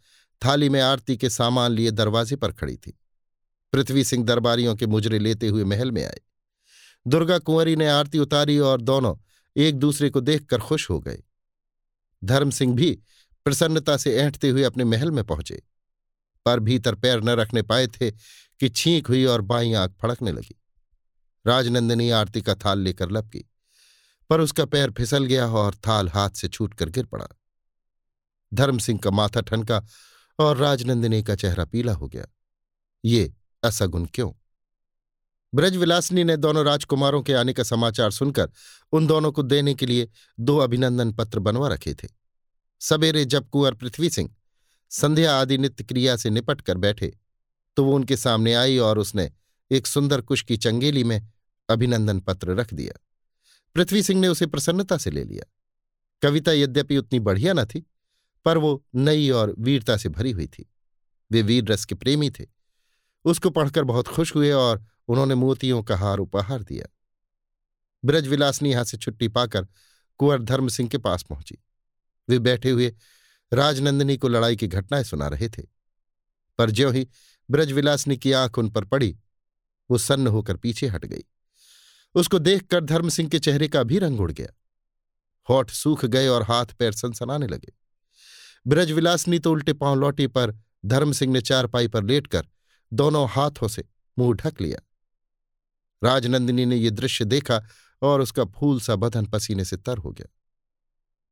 थाली 0.47 0.69
में 0.69 0.81
आरती 0.81 1.17
के 1.17 1.31
सामान 1.31 1.73
लिए 1.73 1.90
दरवाजे 1.90 2.37
पर 2.37 2.52
खड़ी 2.52 2.76
थी। 2.76 3.00
पृथ्वी 3.73 4.05
सिंह 4.05 4.25
दरबारियों 4.25 4.76
के 4.76 4.87
मुजरे 4.87 5.19
लेते 5.19 5.49
हुए 5.49 5.64
महल 5.64 5.93
में 5.93 6.05
आए। 6.05 6.21
दुर्गा 7.07 7.38
कुंवरी 7.38 7.76
ने 7.76 7.88
आरती 7.88 8.19
उतारी 8.19 8.59
और 8.59 8.81
दोनों 8.81 9.17
एक 9.57 9.75
दूसरे 9.75 10.11
को 10.11 10.21
देखकर 10.21 10.59
खुश 10.59 10.90
हो 10.90 11.00
गए। 11.00 11.23
धर्म 12.25 12.50
सिंह 12.50 12.75
भी 12.75 13.00
प्रसन्नता 13.45 13.97
से 13.97 14.17
ऐंठते 14.17 14.49
हुए 14.49 14.62
अपने 14.62 14.85
महल 14.85 15.11
में 15.11 15.25
पहुँचे। 15.25 15.62
पर 16.44 16.61
भीतर 16.61 16.94
पैर 16.94 17.20
न 17.20 17.28
रखने 17.28 17.62
पाए 17.62 17.87
थे 17.87 18.11
कि 18.11 18.68
छींक 18.68 19.06
हुई 19.06 19.25
और 19.25 19.40
बाई 19.40 19.73
आँख 19.73 19.94
फड़कने 20.02 20.32
लगी। 20.32 20.56
राजनंदिनी 21.47 22.11
आरती 22.11 22.42
का 22.42 22.54
थाल 22.54 22.78
लेकर 22.78 23.11
लपकी, 23.11 23.44
पर 24.30 24.40
उसका 24.40 24.64
पैर 24.64 24.90
फिसल 24.90 25.25
गया 25.25 25.47
और 25.47 25.75
थाल 25.88 26.09
हाथ 26.09 26.30
से 26.30 26.49
छूटकर 26.49 26.88
गिर 26.88 27.04
पड़ा। 27.04 27.26
धर्म 28.54 28.78
सिंह 28.78 28.99
का 28.99 29.11
माथा 29.11 29.40
ठनका 29.40 29.82
और 30.38 30.56
राजनंदिनी 30.56 31.23
का 31.23 31.35
चेहरा 31.35 31.64
पीला 31.64 31.92
हो 31.92 32.09
गया। 32.09 32.26
ये 33.04 33.32
असगुन 33.62 34.06
क्यों? 34.06 34.30
ब्रजविलासनी 35.54 36.25
ने 36.25 36.37
दोनों 36.37 36.64
राजकुमारों 36.64 37.23
के 37.23 37.35
आने 37.35 37.52
का 37.52 37.62
समाचार 37.62 38.11
सुनकर 38.11 38.50
उन 38.92 39.06
दोनों 39.06 39.32
को 39.32 39.42
देने 39.42 39.75
के 39.75 39.87
लिए 39.87 40.09
दो 40.40 40.56
अभिनंदन 40.59 41.12
पत्र 41.12 41.38
बनवा 41.38 41.68
रखे 41.68 41.94
थे। 41.94 42.09
सवेरे 42.80 43.25
जब 43.25 43.49
कुंवर 43.49 43.75
पृथ्वी 43.75 44.11
सिंह 44.11 44.30
संध्या 44.90 45.40
आदि 45.40 45.59
नित्य 45.59 45.85
क्रिया 45.85 46.16
से 46.16 46.30
निपट 46.30 46.61
कर 46.61 46.78
बैठे। 46.78 47.18
तो 47.76 47.85
वो 47.85 47.94
उनके 47.94 48.16
सामने 48.16 48.54
आई 48.54 48.78
और 48.78 48.99
उसने 48.99 49.32
एक 49.70 49.87
सुंदर 49.87 50.20
कुश 50.20 50.42
की 50.42 50.56
चंगेली 50.56 51.04
में 51.04 51.28
अभिनंदन 51.68 52.20
पत्र 52.20 52.54
रख 52.54 52.75
दिया। 52.75 53.00
पृथ्वी 53.75 54.02
सिंह 54.02 54.20
ने 54.20 54.28
उसे 54.28 54.47
प्रसन्नता 54.47 54.97
से 54.97 55.11
ले 55.11 55.25
लिया। 55.25 55.44
कविता 56.23 56.52
यद्यपि 56.52 56.97
उतनी 56.97 57.20
बढ़िया 57.20 57.52
न 57.52 57.64
थी, 57.64 57.87
पर 58.44 58.59
वो 58.59 58.85
नई 58.94 59.30
और 59.30 59.54
वीरता 59.59 59.97
से 59.97 60.09
भरी 60.09 60.30
हुई 60.30 60.47
थी। 60.47 60.70
वे 61.30 61.42
वीर 61.42 61.64
रस 61.64 61.85
के 61.85 61.94
प्रेमी 61.94 62.30
थे। 62.30 62.47
उसको 63.25 63.50
पढ़कर 63.50 63.85
बहुत 63.85 64.09
खुश 64.09 64.35
हुए 64.35 64.50
और 64.50 64.87
उन्होंने 65.09 65.35
मोतियों 65.35 65.82
का 65.82 65.97
हार 65.97 66.18
उपहार 66.18 66.62
दिया। 66.62 66.87
ब्रजविलासनी 68.04 68.70
यहाँ 68.70 68.85
से 68.85 68.97
छुट्टी 68.97 69.28
पाकर 69.28 69.66
कुंवर 70.18 70.42
धर्म 70.42 70.68
सिंह 70.68 70.88
के 70.88 70.99
पास 70.99 71.23
पहुँची। 71.23 71.59
वे 72.28 72.38
बैठे 72.38 72.70
हुए 72.70 72.94
राजनंदिनी 73.52 74.16
को 74.16 74.28
लड़ाई 74.28 74.57
की 74.57 74.66
घटनाएँ 74.66 75.04
सुना 75.04 75.28
रहे 75.28 75.49
थे। 75.49 75.62
पर 76.59 76.71
ज्यों 76.71 76.95
ही 76.95 77.09
ब्रजविलासनी 77.50 78.16
की 78.16 78.33
आँख 78.33 78.59
उन 78.59 78.71
पर 78.71 78.85
पड़ी, 78.85 79.19
वो 79.90 79.99
सन्न 79.99 80.26
होकर 80.26 80.57
पीछे 80.57 80.87
हट 80.87 81.04
गई। 81.04 81.25
उसको 82.14 82.38
देखकर 82.38 82.85
धर्म 82.85 83.09
सिंह 83.09 83.28
के 83.28 83.38
चेहरे 83.38 83.69
का 83.69 83.83
भी 83.83 83.99
रंग 83.99 84.21
उड़ 84.21 84.33
गया। 84.33 84.49
होठ 85.49 85.71
सूख 85.71 86.04
गए 86.04 86.28
और 86.28 86.42
हाथ 86.42 86.66
पैर 86.66 86.92
सनसनाने 86.92 87.47
लगे। 87.47 87.73
ब्रजविलासनी 88.66 89.38
तो 89.38 89.52
उल्टे 89.52 89.73
पाँव 89.73 89.95
लौटी 89.95 90.26
पर 90.26 90.59
धर्म 90.87 91.12
सिंह 91.12 91.33
ने 91.33 91.40
चारपाई 91.40 91.88
पर 91.88 92.04
लेटकर 92.04 92.47
दोनों 92.92 93.28
हाथों 93.28 93.69
से 93.69 93.85
मुँह 94.19 94.35
ढक 94.35 94.61
लिया। 94.61 94.78
राजनंदिनी 96.04 96.66
ने 96.66 96.76
यह 96.76 96.90
दृश्य 96.90 97.25
देखा 97.25 97.62
और 98.02 98.21
उसका 98.21 98.45
फूल 98.45 98.80
सा 98.80 98.97
बदन 98.97 99.26
पसीने 99.26 99.64
से 99.64 99.76
तर 99.76 99.99
हो 99.99 100.11
गया। 100.12 100.39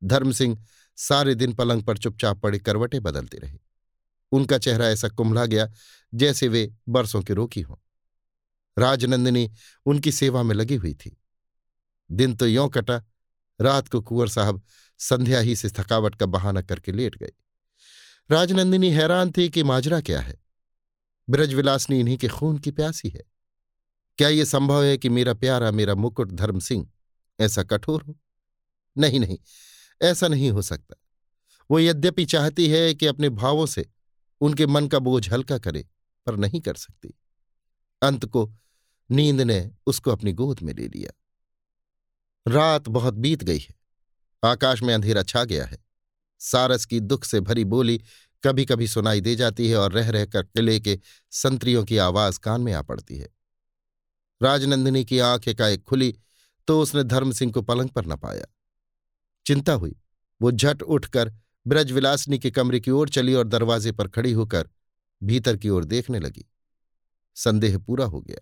धर्म 0.05 0.33
सिंह 0.33 0.65
सारे 0.97 1.35
दिन 1.35 1.53
पलंग 1.53 1.83
पर 1.83 1.99
चुपचाप 1.99 2.41
पड़े 2.41 2.59
करवटे 2.59 3.01
बदलते 3.01 3.39
रहे। 3.39 3.59
उनका 4.33 4.59
चेहरा 4.59 4.87
ऐसा 4.89 5.09
कुंभला 5.09 5.47
गया 5.47 5.73
जैसे 6.15 6.49
वे 6.49 6.77
बरसों 6.89 7.23
के 7.23 7.35
रोकी 7.35 7.61
हों। 7.61 7.77
राजनंदिनी 8.79 9.53
उनकी 9.87 10.13
सेवा 10.13 10.43
में 10.43 10.55
लगी 10.55 10.77
हुई 10.77 10.95
थी। 10.95 11.21
दिन 12.13 12.37
तो 12.37 12.47
यों 12.47 12.69
कटा, 12.69 13.05
रात 13.61 13.89
को 13.89 14.01
कुंवर 14.01 14.29
साहब 14.29 14.63
संध्या 14.99 15.41
ही 15.41 15.57
से 15.57 15.69
थकावट 15.69 16.15
का 16.15 16.27
बहाना 16.27 16.63
करके 16.63 16.93
लेट 16.93 17.17
गए। 17.17 17.33
राजनंदिनी 18.31 18.91
हैरान 18.91 19.33
थी 19.37 19.49
कि 19.49 19.63
माजरा 19.63 20.01
क्या 20.01 20.21
है? 20.21 20.41
ब्रजविलासनी 21.31 22.01
इन्हीं 22.01 22.19
के 22.19 22.29
खून 22.29 22.59
की 22.59 22.71
प्यासी 22.71 23.09
है। 23.09 23.23
क्या 24.19 24.29
यह 24.29 24.45
संभव 24.45 24.85
है 24.85 24.99
कि 24.99 25.09
मेरा 25.09 25.35
प्यारा 25.35 25.71
मेरा 25.71 25.95
मुकुट 25.95 26.33
धर्म 26.33 26.61
सिंह 26.61 26.89
ऐसा 27.41 27.63
कठोर 27.63 28.03
हो? 28.03 28.19
नहीं 28.99 29.21
नहीं। 29.21 29.39
ऐसा 30.03 30.29
नहीं 30.29 30.51
हो 30.51 30.63
सकता। 30.63 30.95
वो 31.71 31.79
यद्यपि 31.79 32.25
चाहती 32.25 32.69
है 32.69 32.95
कि 32.95 33.07
अपने 33.07 33.29
भावों 33.29 33.67
से 33.67 33.87
उनके 34.41 34.67
मन 34.67 34.89
का 34.89 34.99
बोझ 34.99 35.33
हल्का 35.33 35.59
करे, 35.59 35.89
पर 36.27 36.37
नहीं 36.37 36.61
कर 36.61 36.75
सकती। 36.75 37.15
अंत 38.03 38.27
को 38.27 38.53
नींद 39.11 39.41
ने 39.41 39.71
उसको 39.87 40.11
अपनी 40.11 40.33
गोद 40.33 40.61
में 40.63 40.75
ले 40.75 40.89
लिया। 40.89 41.11
रात 42.49 42.89
बहुत 42.89 43.15
बीत 43.15 43.45
गई 43.45 43.59
है। 43.59 43.75
आकाश 44.45 44.83
में 44.83 44.95
अंधेरा 44.95 45.23
छा 45.23 45.45
गया 45.45 45.67
है। 45.67 45.79
सारस 46.39 46.85
की 46.85 47.01
दुख 47.01 47.25
से 47.25 47.41
भरी 47.41 47.65
बोली 47.65 48.03
कभी 48.45 48.65
कभी 48.65 48.89
सुनाई 48.89 49.21
दे 49.21 49.37
जाती 49.37 49.69
है 49.69 49.77
और 49.77 49.93
रह 49.93 50.11
रहकर 50.11 50.43
किले 50.43 50.81
के 50.81 51.01
संतरियों 51.31 51.85
की 51.85 51.97
आवाज़ 51.99 52.39
कान 52.39 52.61
में 52.61 52.73
आ 52.73 52.83
पड़ती 52.83 53.19
है। 53.19 53.29
राजनंदिनी 54.43 55.05
की 55.05 55.19
आँख 55.19 55.49
एकाएक 55.49 55.83
खुली 55.83 56.19
तो 56.67 56.81
उसने 56.81 57.05
धर्म 57.05 57.33
सिंह 57.33 57.53
को 57.53 57.63
पलंग 57.63 57.89
पर 57.89 58.07
न 58.07 58.17
पाया। 58.17 58.45
चिंता 59.49 59.73
हुई। 59.73 59.97
वो 60.43 60.51
झट 60.51 60.83
उठकर 60.83 61.35
ब्रजविलासनी 61.67 62.39
के 62.39 62.51
कमरे 62.51 62.81
की 62.81 62.91
ओर 62.91 63.09
चली 63.09 63.35
और 63.35 63.49
दरवाजे 63.49 63.93
पर 63.93 64.09
खड़ी 64.09 64.33
होकर 64.33 64.69
भीतर 65.23 65.57
की 65.57 65.69
ओर 65.69 65.85
देखने 65.85 66.19
लगी। 66.19 66.45
संदेह 67.35 67.79
पूरा 67.79 68.05
हो 68.05 68.21
गया। 68.21 68.39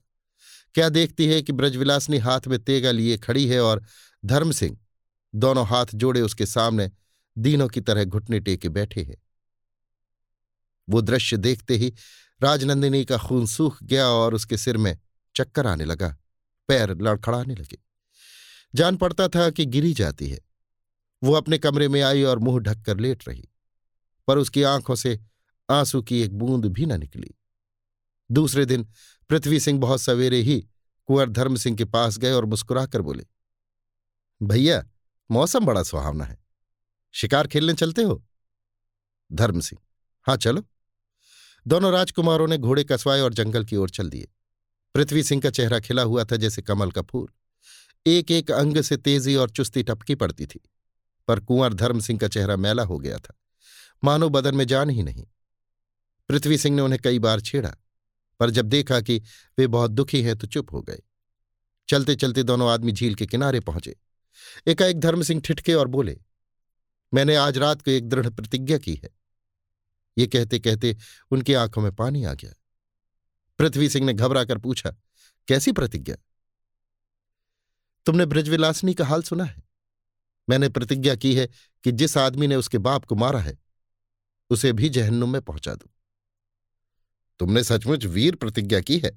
क्या 0.75 0.89
देखती 0.89 1.27
है 1.27 1.43
कि 1.43 1.53
ब्रजविलासनी 1.53 2.19
हाथ 2.19 2.41
में 2.47 2.59
तेगा 2.59 2.91
लिए 2.91 3.19
खड़ी 3.19 3.47
है 3.47 3.61
और 3.61 3.85
धर्म 4.25 4.53
सिंह 4.53 4.79
दोनों 5.35 5.67
हाथ 5.67 5.87
जोड़े 5.95 6.21
उसके 6.21 6.47
सामने 6.47 6.91
दीनों 7.39 7.69
की 7.69 7.81
तरह 7.81 8.05
घुटने 8.05 8.41
टेके 8.41 8.69
बैठे 8.69 9.03
हैं। 9.03 9.17
वो 10.89 11.01
दृश्य 11.01 11.37
देखते 11.37 11.77
ही 11.77 11.95
राजनंदिनी 12.43 13.05
का 13.05 13.19
खून 13.19 13.47
सूख 13.47 13.83
गया 13.83 14.09
और 14.09 14.35
उसके 14.35 14.57
सिर 14.57 14.77
में 14.77 14.99
चक्कर 15.37 15.67
आने 15.67 15.85
लगा। 15.85 16.17
पैर 16.69 17.03
लड़खड़ाने 17.03 17.55
लगे। 17.55 17.79
जान 18.75 18.97
पड़ता 18.97 19.29
था 19.29 19.51
कि 19.51 19.67
गिरी 19.67 19.95
जाती 19.95 20.29
है। 20.29 20.41
वो 21.23 21.33
अपने 21.33 21.59
कमरे 21.59 21.89
में 21.89 22.01
आई 22.03 22.23
और 22.23 22.39
मुँह 22.39 22.59
ढककर 22.61 23.01
लेट 23.01 23.29
रही, 23.29 23.49
पर 24.29 24.39
उसकी 24.39 24.63
आँखों 24.63 24.95
से 24.95 25.19
आँसू 25.69 26.03
की 26.03 26.21
एक 26.23 26.35
बूंद 26.35 26.67
भी 26.67 26.87
न 26.87 26.99
निकली। 27.01 27.35
दूसरे 28.31 28.65
दिन 28.67 28.87
पृथ्वी 29.31 29.61
सिंह 29.61 29.81
बहुत 29.81 30.01
सवेरे 30.01 30.41
ही 30.41 30.61
कुंवर 31.09 31.31
धर्म 31.31 31.57
सिंह 31.57 31.77
के 31.77 31.85
पास 31.85 32.19
गए 32.19 32.33
और 32.33 32.45
मुस्कुराकर 32.45 33.03
बोले, 33.03 33.27
भैया, 34.41 34.85
मौसम 35.31 35.67
बड़ा 35.67 35.83
सुहावना 35.83 36.25
है। 36.25 36.39
शिकार 37.15 37.47
खेलने 37.47 37.75
चलते 37.75 38.03
हो? 38.03 38.23
धर्म 39.31 39.61
सिंह 39.61 39.81
हाँ 40.27 40.37
चलो। 40.37 40.63
दोनों 41.67 41.93
राजकुमारों 41.93 42.47
ने 42.49 42.59
घोड़े 42.59 42.85
कसवाए 42.85 43.21
और 43.21 43.35
जंगल 43.35 43.65
की 43.65 43.77
ओर 43.77 43.91
चल 43.91 44.09
दिए। 44.11 44.29
पृथ्वी 44.95 45.23
सिंह 45.23 45.41
का 45.43 45.51
चेहरा 45.51 45.81
खिला 45.81 46.03
हुआ 46.03 46.25
था 46.25 46.37
जैसे 46.37 46.63
कमल 46.63 46.91
का 46.91 47.03
फूल। 47.03 47.29
एक 48.07 48.31
एक 48.31 48.51
अंग 48.51 48.81
से 48.81 48.97
तेज़ी 48.97 49.35
और 49.35 49.51
चुस्ती 49.51 49.83
टपकी 49.83 50.15
पड़ती 50.15 50.47
थी। 50.47 50.61
पर 51.29 51.41
कुंवर 51.41 51.75
धर्म 51.75 52.01
सिंह 52.01 52.19
का 52.19 52.29
चेहरा 52.29 52.57
मैला 52.57 52.83
हो 52.83 52.99
गया 52.99 53.19
था। 53.19 53.35
मानो 54.05 54.29
बदन 54.29 54.55
में 54.55 54.67
जान 54.67 54.91
ही 54.91 55.03
नहीं। 55.03 55.27
पृथ्वी 56.29 56.59
सिंह 56.59 56.77
ने 56.77 56.83
उन्हें 56.83 57.01
कई 57.05 57.19
बार 57.19 57.41
छेड़ा, 57.41 57.75
पर 58.41 58.51
जब 58.51 58.67
देखा 58.67 59.01
कि 59.01 59.23
वे 59.59 59.67
बहुत 59.67 59.91
दुखी 59.91 60.23
हैं 60.23 60.37
तो 60.37 60.47
चुप 60.47 60.73
हो 60.73 60.83
गए। 60.83 61.03
चलते 61.89 62.17
चलते 62.17 62.43
दोनों 62.43 62.71
आदमी 62.71 62.93
झील 62.93 63.15
के 63.15 63.27
किनारे 63.27 63.61
पहुँचे। 63.61 63.97
एकाएक 64.67 65.01
धर्म 65.01 65.23
सिंह 65.23 65.41
ठिठके 65.41 65.75
और 65.75 65.89
बोले, 65.89 66.19
मैंने 67.13 67.37
आज 67.37 67.59
रात 67.59 67.83
को 67.83 67.91
एक 67.91 68.09
दृढ़ 68.09 68.29
प्रतिज्ञा 68.29 68.79
की 68.79 68.95
है। 68.95 69.11
ये 70.19 70.27
कहते 70.27 70.59
कहते 70.59 70.97
उनकी 71.31 71.55
आँखों 71.55 71.83
में 71.83 71.95
पानी 71.95 72.25
आ 72.25 72.33
गया। 72.35 72.53
पृथ्वी 73.59 73.89
सिंह 73.89 74.07
ने 74.07 74.13
घबरा 74.13 74.45
कर 74.45 74.59
पूछा, 74.59 74.91
कैसी 75.49 75.73
प्रतिज्ञा? 75.73 76.17
तुमने 78.07 78.27
ब्रजविलासनी 78.27 78.95
का 78.95 79.05
हाल 79.07 79.23
सुना 79.23 79.45
है। 79.45 79.63
मैंने 80.49 80.69
प्रतिज्ञा 80.69 81.17
की 81.17 81.35
है 81.35 81.49
कि 81.85 81.93
जिस 81.93 82.17
आदमी 82.17 82.47
ने 82.47 82.57
उसके 82.57 82.79
बाप 82.79 83.05
को 83.05 83.15
मारा 83.15 83.41
है, 83.41 83.59
उसे 84.51 84.73
भी 84.73 84.89
जहन्नुम 84.89 85.33
में 85.33 85.43
पहुँचा 85.43 85.75
दू। 85.75 85.91
तुमने 87.39 87.65
सचमुच 87.65 88.05
वीर 88.05 88.35
प्रतिज्ञा 88.35 88.81
की 88.81 88.99
है। 88.99 89.15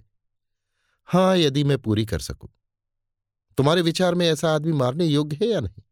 हाँ, 1.05 1.37
यदि 1.37 1.63
मैं 1.63 1.77
पूरी 1.77 2.05
कर 2.05 2.19
सकूँ। 2.19 2.49
तुम्हारे 3.57 3.81
विचार 3.81 4.15
में 4.15 4.27
ऐसा 4.27 4.55
आदमी 4.55 4.71
मारने 4.71 5.05
योग्य 5.05 5.39
है 5.41 5.47
या 5.47 5.59
नहीं? 5.59 5.83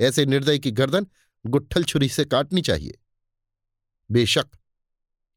ऐसे 0.00 0.26
निर्दय 0.26 0.58
की 0.58 0.70
गर्दन 0.70 1.06
गुट्ठल 1.46 1.84
छुरी 1.84 2.08
से 2.08 2.24
काटनी 2.24 2.62
चाहिए। 2.62 2.98
बेशक, 4.10 4.46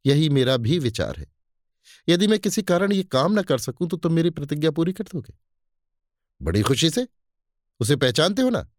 यही 0.05 0.29
मेरा 0.29 0.57
भी 0.57 0.79
विचार 0.79 1.15
है। 1.17 1.27
यदि 2.09 2.27
मैं 2.27 2.39
किसी 2.39 2.61
कारण 2.61 2.91
ये 2.91 3.03
काम 3.03 3.39
न 3.39 3.43
कर 3.43 3.57
सकूँ 3.57 3.89
तो 3.89 3.97
तुम 3.97 4.13
मेरी 4.13 4.29
प्रतिज्ञा 4.29 4.71
पूरी 4.71 4.93
कर 4.93 5.03
दोगे। 5.03 5.33
बड़ी 6.41 6.61
खुशी 6.61 6.89
से? 6.89 7.07
उसे 7.79 7.95
पहचानते 7.95 8.41
हो 8.41 8.49
ना? 8.49 8.69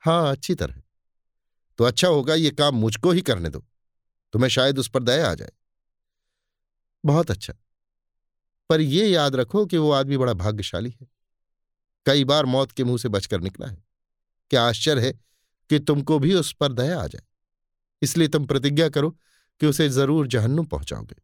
हाँ 0.00 0.32
अच्छी 0.32 0.54
तरह। 0.54 0.82
तो 1.78 1.84
अच्छा 1.84 2.08
होगा 2.08 2.34
ये 2.34 2.50
काम 2.50 2.74
मुझको 2.74 3.10
ही 3.10 3.22
करने 3.22 3.48
दो। 3.48 3.64
तुम्हें 4.32 4.50
शायद 4.50 4.78
उस 4.78 4.88
पर 4.88 5.02
दया 5.02 5.30
आ 5.30 5.34
जाए। 5.34 5.52
बहुत 7.04 7.30
अच्छा। 7.30 7.54
पर 8.70 8.80
यह 8.80 9.10
याद 9.10 9.36
रखो 9.36 9.66
कि 9.66 9.78
वो 9.78 9.90
आदमी 9.90 10.16
बड़ा 10.16 10.32
भाग्यशाली 10.32 10.90
है। 10.90 11.06
कई 12.06 12.24
बार 12.24 12.46
मौत 12.46 12.72
के 12.72 12.84
मुँह 12.84 12.98
से 12.98 13.08
बचकर 13.08 13.40
निकला 13.40 13.66
है। 13.66 13.84
क्या 14.50 14.62
आश्चर्य 14.62 15.06
है 15.06 15.12
कि 15.70 15.78
तुमको 15.78 16.18
भी 16.18 16.34
उस 16.34 16.52
पर 16.52 16.72
दया 16.72 17.00
आ 17.00 17.06
जाए। 17.06 17.22
इसलिए 18.02 18.28
तुम 18.28 18.46
प्रतिज्ञा 18.46 18.88
करो 18.88 19.10
कि 19.60 19.66
उसे 19.66 19.88
ज़रूर 19.88 20.26
जहन्नुम 20.26 20.66
पहुंचाओगे। 20.66 21.16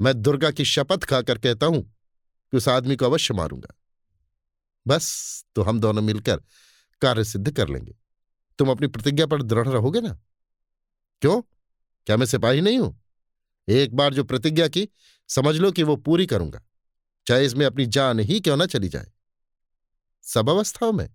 मैं 0.00 0.22
दुर्गा 0.22 0.50
की 0.50 0.64
शपथ 0.64 1.04
खाकर 1.04 1.38
कहता 1.38 1.66
हूँ 1.66 1.82
कि 1.82 2.56
उस 2.56 2.68
आदमी 2.68 2.96
को 2.96 3.04
अवश्य 3.04 3.34
मारूँगा। 3.34 3.74
बस 4.86 5.44
तो 5.54 5.62
हम 5.62 5.80
दोनों 5.80 6.02
मिलकर 6.02 6.42
कार्य 7.02 7.24
सिद्ध 7.24 7.56
कर 7.56 7.68
लेंगे। 7.68 7.94
तुम 8.58 8.70
अपनी 8.70 8.86
प्रतिज्ञा 8.86 9.26
पर 9.26 9.42
दृढ़ 9.42 9.68
रहोगे 9.68 10.00
ना? 10.00 10.20
क्यों? 11.20 11.42
क्या 12.06 12.16
मैं 12.16 12.26
सिपाही 12.26 12.60
नहीं 12.60 12.78
हूँ? 12.78 13.02
एक 13.68 13.94
बार 13.94 14.14
जो 14.14 14.24
प्रतिज्ञा 14.24 14.68
की, 14.68 14.88
समझ 15.28 15.56
लो 15.56 15.72
कि 15.72 15.82
वो 15.82 15.96
पूरी 15.96 16.26
करूँगा। 16.26 16.62
चाहे 17.26 17.46
इसमें 17.46 17.66
अपनी 17.66 17.86
जान 17.86 18.20
ही 18.20 18.40
क्यों 18.40 18.56
ना 18.56 18.66
चली 18.66 18.88
जाए? 18.88 19.12
सब 20.22 20.50
अवस्थाओं 20.50 20.92
में। 20.92 21.08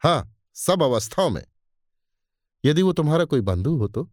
हाँ, 0.00 0.36
सब 0.54 0.82
अवस्थाओं 0.82 1.30
में। 1.30 1.44
यदि 2.64 2.82
वो 2.82 2.92
तुम्हारा 2.92 3.24
कोई 3.24 3.40
बंधु 3.40 3.76
हो 3.76 3.88
तो? 3.88 4.12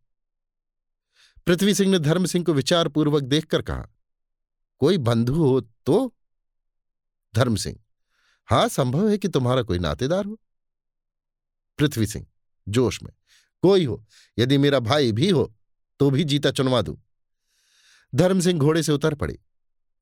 पृथ्वी 1.48 1.74
सिंह 1.74 1.92
ने 1.92 2.00
धर्म 2.00 2.26
सिंह 2.26 2.46
को 2.46 2.54
विचारपूर्वक 2.54 3.24
देखकर 3.24 3.62
कहा, 3.62 3.88
कोई 4.80 4.98
बंधु 4.98 5.34
हो 5.34 5.62
तो? 5.62 6.16
धर्म 7.36 7.56
सिंह, 7.56 7.80
हाँ, 8.46 8.68
संभव 8.68 9.10
है 9.10 9.18
कि 9.18 9.28
तुम्हारा 9.28 9.62
कोई 9.62 9.80
नातेदार 9.80 10.26
हो। 10.26 10.40
पृथ्वी 11.78 12.08
सिंह, 12.08 12.26
जोश 12.68 13.02
में। 13.04 13.12
कोई 13.64 13.86
हो, 13.86 14.06
यदि 14.38 14.58
मेरा 14.58 14.80
भाई 14.80 15.12
भी 15.12 15.30
हो 15.30 15.54
तो 16.00 16.10
भी 16.10 16.24
जीता 16.24 16.52
चुनवा 16.52 16.82
दू। 16.82 17.00
धर्म 18.14 18.40
सिंह 18.40 18.60
घोड़े 18.60 18.84
से 18.84 18.92
उतर 18.92 19.16
पड़े। 19.16 19.40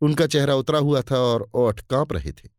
उनका 0.01 0.27
चेहरा 0.27 0.55
उतरा 0.55 0.79
हुआ 0.79 1.01
था 1.01 1.17
और 1.17 1.49
ओठ 1.53 1.81
काँप 1.81 2.13
रहे 2.13 2.31
थे। 2.31 2.49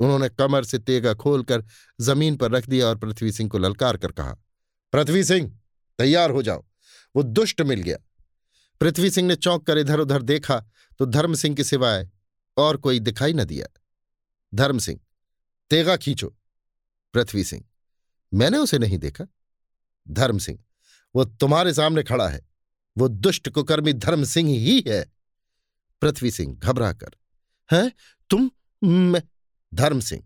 उन्होंने 0.00 0.28
कमर 0.28 0.64
से 0.64 0.78
तेगा 0.78 1.14
खोलकर 1.14 1.64
ज़मीन 2.00 2.36
पर 2.36 2.50
रख 2.50 2.66
दिया 2.66 2.86
और 2.86 2.96
पृथ्वी 2.98 3.32
सिंह 3.32 3.50
को 3.50 3.58
ललकार 3.58 3.96
कर 3.96 4.12
कहा, 4.12 4.36
पृथ्वी 4.92 5.24
सिंह, 5.24 5.58
तैयार 5.98 6.30
हो 6.30 6.42
जाओ। 6.42 6.64
वो 7.14 7.22
दुष्ट 7.22 7.60
मिल 7.60 7.80
गया 7.80 7.98
पृथ्वी 8.80 9.10
सिंह 9.10 9.28
ने 9.28 9.36
चौंक 9.36 9.66
कर 9.66 9.78
इधर 9.78 10.00
उधर 10.00 10.22
देखा 10.22 10.58
तो 10.98 11.06
धर्म 11.06 11.34
सिंह 11.34 11.54
के 11.56 11.64
सिवाय 11.64 12.08
और 12.56 12.76
कोई 12.76 13.00
दिखाई 13.00 13.32
न 13.32 13.44
दिया। 13.44 13.66
धर्म 14.54 14.78
सिंह, 14.78 15.00
तेगा 15.70 15.96
खींचो। 15.96 16.34
पृथ्वी 17.14 17.44
सिंह 17.44 17.64
मैंने 18.34 18.58
उसे 18.58 18.78
नहीं 18.78 18.98
देखा। 18.98 19.26
धर्म 20.08 20.38
सिंह, 20.38 20.58
वो 21.14 21.24
तुम्हारे 21.24 21.74
सामने 21.74 22.02
खड़ा 22.02 22.28
है। 22.28 22.48
वो 22.98 23.08
दुष्ट 23.08 23.48
कुकर्मी 23.48 23.92
धर्म 23.92 24.24
सिंह 24.24 24.50
ही 24.50 24.84
है। 24.88 25.12
पृथ्वी 26.00 26.30
सिंह 26.30 26.56
घबरा 26.56 26.92
कर 26.92 27.10
है? 27.72 27.92
तुम, 28.30 28.50
मैं 28.84 29.22
धर्म 29.74 30.00
सिंह, 30.00 30.24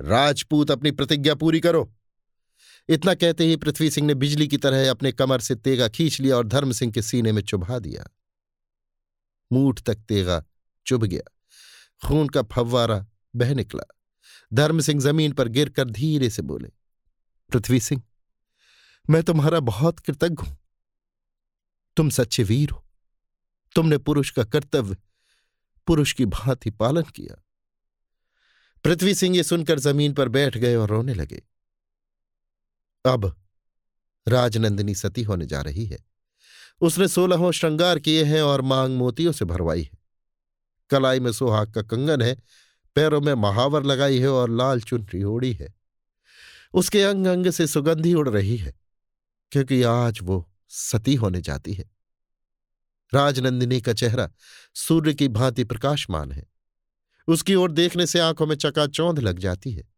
राजपूत 0.00 0.70
अपनी 0.70 0.90
प्रतिज्ञा 0.90 1.34
पूरी 1.34 1.60
करो। 1.60 1.94
इतना 2.88 3.14
कहते 3.14 3.44
ही 3.44 3.56
पृथ्वी 3.56 3.90
सिंह 3.90 4.06
ने 4.06 4.14
बिजली 4.14 4.48
की 4.48 4.56
तरह 4.56 4.90
अपने 4.90 5.12
कमर 5.12 5.40
से 5.40 5.54
तेगा 5.54 5.88
खींच 5.88 6.20
लिया 6.20 6.36
और 6.36 6.46
धर्म 6.46 6.72
सिंह 6.72 6.92
के 6.92 7.02
सीने 7.02 7.32
में 7.32 7.42
चुभा 7.42 7.78
दिया। 7.78 8.04
मूठ 9.52 9.80
तक 9.80 9.94
तेगा 9.94 10.44
चुभ 10.86 11.04
गया। 11.04 11.22
खून 12.08 12.28
का 12.28 12.42
फव्वारा 12.42 13.06
बह 13.36 13.54
निकला। 13.54 13.84
धर्म 14.52 14.80
सिंह 14.80 15.00
ज़मीन 15.00 15.32
पर 15.32 15.48
गिरकर 15.48 15.90
धीरे 15.90 16.30
से 16.30 16.42
बोले 16.42 16.79
पृथ्वी 17.52 17.80
सिंह, 17.80 18.02
मैं 19.10 19.22
तुम्हारा 19.22 19.60
बहुत 19.60 19.98
कृतज्ञ 19.98 20.46
हूँ। 20.46 20.58
तुम 21.96 22.10
सच्चे 22.10 22.42
वीर 22.42 22.70
हो। 22.70 22.84
तुमने 23.74 23.98
पुरुष 23.98 24.30
का 24.30 24.44
कर्तव्य 24.44 24.96
पुरुष 25.86 26.12
की 26.12 26.26
भांति 26.26 26.70
पालन 26.70 27.02
किया। 27.02 27.44
पृथ्वी 28.84 29.14
सिंह 29.14 29.36
ये 29.36 29.42
सुनकर 29.42 29.78
ज़मीन 29.78 30.12
पर 30.12 30.28
बैठ 30.28 30.56
गए 30.56 30.76
और 30.76 30.88
रोने 30.88 31.14
लगे। 31.14 31.42
अब 33.06 33.42
राजनंदिनी 34.28 34.94
सती 34.94 35.22
होने 35.22 35.46
जा 35.46 35.60
रही 35.60 35.86
है। 35.86 35.98
उसने 36.80 37.08
सोलहों 37.08 37.52
श्रृंगार 37.52 37.98
किए 37.98 38.24
हैं 38.24 38.42
और 38.42 38.62
मांग 38.62 38.96
मोतियों 38.96 39.32
से 39.32 39.44
भरवाई 39.44 39.82
है। 39.82 39.98
कलाई 40.90 41.20
में 41.20 41.32
सुहाग 41.32 41.72
का 41.72 41.82
कंगन 41.82 42.22
है, 42.22 42.42
पैरों 42.94 43.20
में 43.20 43.34
महावर 43.34 43.82
लगाई 43.82 44.18
है 44.18 44.28
और 44.28 44.50
लाल 44.50 44.80
चुनरी 44.80 45.22
ओढ़ी 45.22 45.52
है। 45.52 45.79
उसके 46.72 47.02
अंग 47.02 47.26
अंग 47.26 47.50
से 47.50 47.66
सुगंधी 47.66 48.14
उड़ 48.14 48.28
रही 48.28 48.56
है, 48.56 48.74
क्योंकि 49.52 49.82
आज 49.82 50.18
वो 50.22 50.50
सती 50.68 51.14
होने 51.14 51.40
जाती 51.40 51.74
है। 51.74 51.90
राजनंदिनी 53.14 53.80
का 53.80 53.92
चेहरा 53.92 54.30
सूर्य 54.74 55.14
की 55.14 55.28
भांति 55.28 55.64
प्रकाशमान 55.64 56.32
है। 56.32 56.46
उसकी 57.28 57.54
ओर 57.54 57.72
देखने 57.72 58.06
से 58.06 58.18
आँखों 58.18 58.46
में 58.46 58.56
चकाचौंध 58.56 59.18
लग 59.18 59.38
जाती 59.38 59.72
है। 59.72 59.88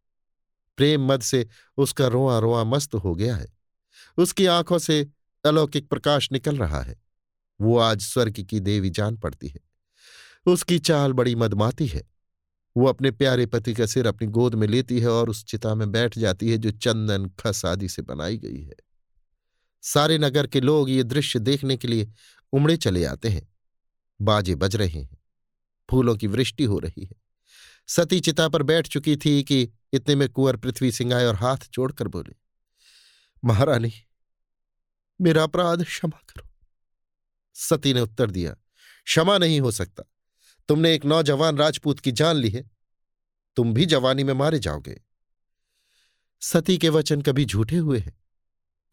प्रेम 0.77 1.07
मद 1.07 1.21
से 1.21 1.47
उसका 1.77 2.07
रोआ 2.07 2.39
रोआ 2.39 2.63
मस्त 2.63 2.95
हो 2.95 3.15
गया 3.15 3.35
है। 3.35 3.47
उसकी 4.17 4.45
आँखों 4.45 4.77
से 4.77 5.07
अलौकिक 5.45 5.89
प्रकाश 5.89 6.31
निकल 6.31 6.57
रहा 6.57 6.81
है। 6.81 7.01
वो 7.61 7.77
आज 7.77 8.01
स्वर्ग 8.01 8.41
की 8.41 8.59
देवी 8.59 8.89
जान 8.89 9.17
पड़ती 9.17 9.47
है। 9.47 9.59
उसकी 10.45 10.79
चाल 10.79 11.13
बड़ी 11.13 11.35
मदमाती 11.35 11.87
है। 11.87 12.12
वो 12.77 12.87
अपने 12.87 13.11
प्यारे 13.11 13.45
पति 13.45 13.73
का 13.73 13.85
सिर 13.85 14.07
अपनी 14.07 14.27
गोद 14.27 14.55
में 14.55 14.67
लेती 14.67 14.99
है 14.99 15.07
और 15.07 15.29
उस 15.29 15.45
चिता 15.45 15.75
में 15.75 15.91
बैठ 15.91 16.17
जाती 16.17 16.51
है 16.51 16.57
जो 16.57 16.71
चंदन 16.71 17.29
खस 17.39 17.65
आदि 17.65 17.89
से 17.89 18.01
बनाई 18.01 18.37
गई 18.37 18.63
है। 18.63 18.75
सारे 19.81 20.17
नगर 20.17 20.47
के 20.47 20.61
लोग 20.61 20.89
ये 20.89 21.03
दृश्य 21.03 21.39
देखने 21.39 21.77
के 21.77 21.87
लिए 21.87 22.11
उमड़े 22.53 22.77
चले 22.77 23.05
आते 23.05 23.29
हैं। 23.29 23.53
बाजे 24.21 24.55
बज 24.55 24.75
रहे 24.75 25.01
हैं। 25.01 25.17
फूलों 25.91 26.15
की 26.15 26.27
वृष्टि 26.27 26.63
हो 26.63 26.79
रही 26.79 27.05
है। 27.05 27.23
सती 27.87 28.19
चिता 28.19 28.49
पर 28.49 28.63
बैठ 28.63 28.87
चुकी 28.87 29.17
थी 29.17 29.43
कि 29.43 29.69
इतने 29.93 30.15
में 30.15 30.29
कुंवर 30.29 30.57
पृथ्वी 30.57 30.91
सिंह 30.91 31.15
आए 31.15 31.25
और 31.25 31.35
हाथ 31.35 31.57
जोड़कर 31.73 32.07
बोले, 32.07 32.35
महारानी, 33.45 33.91
मेरा 35.21 35.43
अपराध 35.43 35.83
क्षमा 35.83 36.21
करो। 36.29 36.49
सती 37.53 37.93
ने 37.93 38.01
उत्तर 38.01 38.31
दिया, 38.31 38.55
क्षमा 39.05 39.37
नहीं 39.37 39.61
हो 39.61 39.71
सकता। 39.71 40.03
तुमने 40.67 40.93
एक 40.93 41.05
नौजवान 41.05 41.57
राजपूत 41.57 41.99
की 41.99 42.11
जान 42.11 42.35
ली 42.35 42.49
है। 42.49 42.71
तुम 43.55 43.73
भी 43.73 43.85
जवानी 43.85 44.23
में 44.23 44.33
मारे 44.33 44.59
जाओगे। 44.59 45.01
सती 46.41 46.77
के 46.77 46.89
वचन 46.89 47.21
कभी 47.21 47.45
झूठे 47.45 47.77
हुए 47.77 47.99
हैं। 47.99 48.19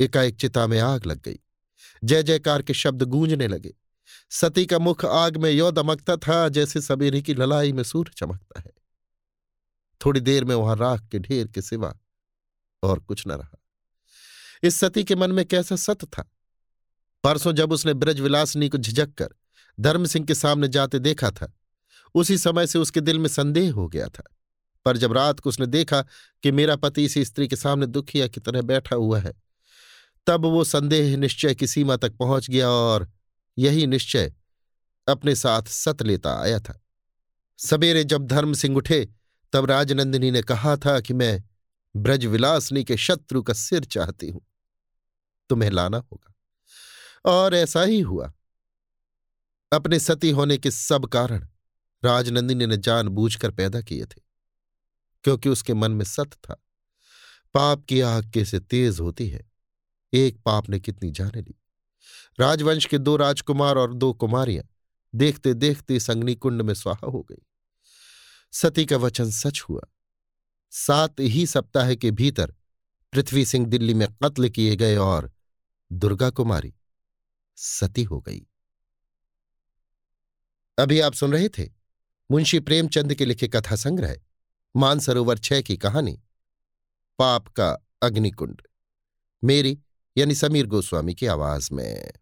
एकाएक 0.01 0.37
चिता 0.37 0.67
में 0.67 0.81
आग 0.81 1.07
लग 1.07 1.23
गई। 1.23 1.39
जय 2.05 2.23
जयकार 2.23 2.63
के 2.63 2.75
शब्द 2.75 3.03
गूंजने 3.03 3.49
लगे। 3.49 3.75
सती 4.31 4.67
का 4.67 4.79
मुख 4.79 5.05
आग 5.05 5.37
में 5.37 5.51
यो 5.51 5.71
दमकता 5.71 6.17
था, 6.17 6.49
जैसे 6.49 6.81
सवेरे 6.81 7.23
की 7.23 7.35
ललाई 7.35 7.73
में 7.73 7.83
सूर्य 7.83 8.13
चमकता 8.17 8.61
है। 8.61 8.73
थोड़ी 10.05 10.21
देर 10.21 10.45
में 10.45 10.55
वहाँ 10.55 10.77
राख 10.77 11.07
के 11.07 11.19
ढेर 11.19 11.49
के 11.49 11.63
सिवा 11.63 11.99
और 12.83 12.99
कुछ 12.99 13.27
न 13.27 13.33
रहा। 13.33 13.63
इस 14.63 14.81
सती 14.81 15.05
के 15.05 15.15
मन 15.15 15.33
में 15.33 15.45
कैसा 15.47 15.77
सत 15.77 16.05
था? 16.05 16.31
परसों 17.25 17.53
जब 17.53 17.73
उसने 17.73 17.95
ब्रजविलासनी 17.95 18.69
को 18.69 18.79
झिझक 18.79 19.15
कर 19.15 19.29
धर्म 19.81 20.05
सिंह 20.05 20.27
के 20.27 20.35
सामने 20.35 20.69
जाते 20.69 20.99
देखा 20.99 21.31
था 21.31 21.53
उसी 22.15 22.39
समय 22.39 22.67
से 22.67 22.79
उसके 22.79 23.01
दिल 23.01 23.19
में 23.19 23.29
संदेह 23.29 23.73
हो 23.73 23.89
गया 23.89 24.09
था। 24.09 24.37
पर 24.85 24.97
जब 24.97 25.13
रात 25.13 25.41
को 25.41 25.49
उसने 25.49 25.67
देखा 25.67 26.03
कि 26.43 26.53
मेरा 26.53 26.77
पति 26.77 27.05
इसी 27.05 27.25
स्त्री 27.25 27.49
के 27.49 27.57
सामने 27.57 27.87
दुखिया 27.87 28.29
की 28.29 28.41
तरह 28.41 28.63
बैठा 28.63 28.97
हुआ 28.97 29.21
है, 29.21 29.33
तब 30.27 30.45
वो 30.45 30.65
संदेह 30.65 31.17
निश्चय 31.17 31.55
की 31.55 31.67
सीमा 31.67 31.97
तक 31.97 32.13
पहुँच 32.13 32.51
गया 32.51 32.69
और 32.69 33.13
यही 33.59 33.87
निश्चय 33.87 34.33
अपने 35.09 35.35
साथ 35.35 35.63
सत 35.63 36.03
लेता 36.03 36.41
आया 36.41 36.61
था। 36.61 36.85
सवेरे 37.59 38.05
जब 38.05 38.27
धर्म 38.27 38.53
सिंह 38.53 38.77
उठे, 38.77 39.09
तब 39.53 39.65
राजनंदिनी 39.65 40.31
ने 40.31 40.43
कहा 40.43 40.77
था 40.77 41.01
कि 41.01 41.15
मैं 41.15 41.43
ब्रजविलासनी 41.97 42.85
के 42.85 42.97
शत्रु 42.97 43.43
का 43.43 43.53
सिर 43.53 43.85
चाहती 43.85 44.29
हूँ। 44.29 44.41
तुम्हें 45.49 45.71
लाना 45.71 45.97
होगा। 46.13 46.35
और 47.25 47.55
ऐसा 47.55 47.83
ही 47.83 48.01
हुआ। 48.01 48.33
अपने 49.73 49.99
सती 49.99 50.31
होने 50.31 50.59
के 50.59 50.71
सब 50.71 51.07
कारण 51.07 51.47
राजनंदिनी 52.03 52.67
ने 52.67 52.77
जानबूझकर 52.77 53.51
पैदा 53.51 53.81
किए 53.81 54.05
थे, 54.05 54.21
क्योंकि 55.25 55.49
उसके 55.49 55.75
मन 55.75 55.93
में 55.93 56.05
सत 56.05 56.33
था। 56.35 56.55
पाप 57.55 57.85
की 57.85 58.01
आग 58.01 58.31
कैसे 58.31 58.61
तेज 58.61 59.01
होती 59.01 59.29
है। 59.29 59.49
एक 60.13 60.41
पाप 60.43 60.69
ने 60.69 60.81
कितनी 60.81 61.11
जाने 61.11 61.43
ली। 61.43 61.55
राजवंश 62.41 62.85
के 62.85 62.99
दो 62.99 63.17
राजकुमार 63.17 63.77
और 63.77 63.95
दो 63.95 64.13
कुमारियाँ 64.13 64.65
देखते 65.15 65.55
देखते 65.55 65.97
इस 65.97 66.11
अग्निकुंड 66.11 66.63
में 66.63 66.75
स्वाहा 66.75 67.07
हो 67.07 67.23
गई। 67.23 67.43
सती 68.53 68.85
का 68.85 68.97
वचन 68.97 69.31
सच 69.31 69.61
हुआ। 69.61 69.81
सात 70.73 71.21
ही 71.21 71.47
सप्ताह 71.47 71.95
के 71.95 72.11
भीतर 72.11 72.55
पृथ्वी 73.13 73.45
सिंह 73.45 73.67
दिल्ली 73.67 73.95
में 73.95 74.07
कत्ल 74.25 74.49
किए 74.49 74.77
गए 74.77 74.97
और 74.97 75.31
दुर्गा 75.91 76.31
कुमारी 76.31 76.73
सती 77.59 78.03
हो 78.03 78.21
गई। 78.21 78.47
अभी 80.79 81.01
आप 81.01 81.13
सुन 81.13 81.33
रहे 81.33 81.49
थे 81.49 81.80
मुंशी 82.31 82.59
प्रेमचंद 82.61 83.15
के 83.15 83.25
लिखे 83.25 83.49
कथा 83.49 83.77
संग्रह, 83.77 84.17
मानसरोवर 84.77 85.39
छह 85.39 85.61
की 85.61 85.77
कहानी। 85.77 86.13
पाप 87.19 87.49
का 87.49 87.71
अग्निकुंड, 88.03 88.63
मेरी 89.45 89.79
यानी 90.17 90.35
समीर 90.35 90.67
गोस्वामी 90.67 91.15
की 91.15 91.27
आवाज़ 91.27 91.69
में। 91.73 92.13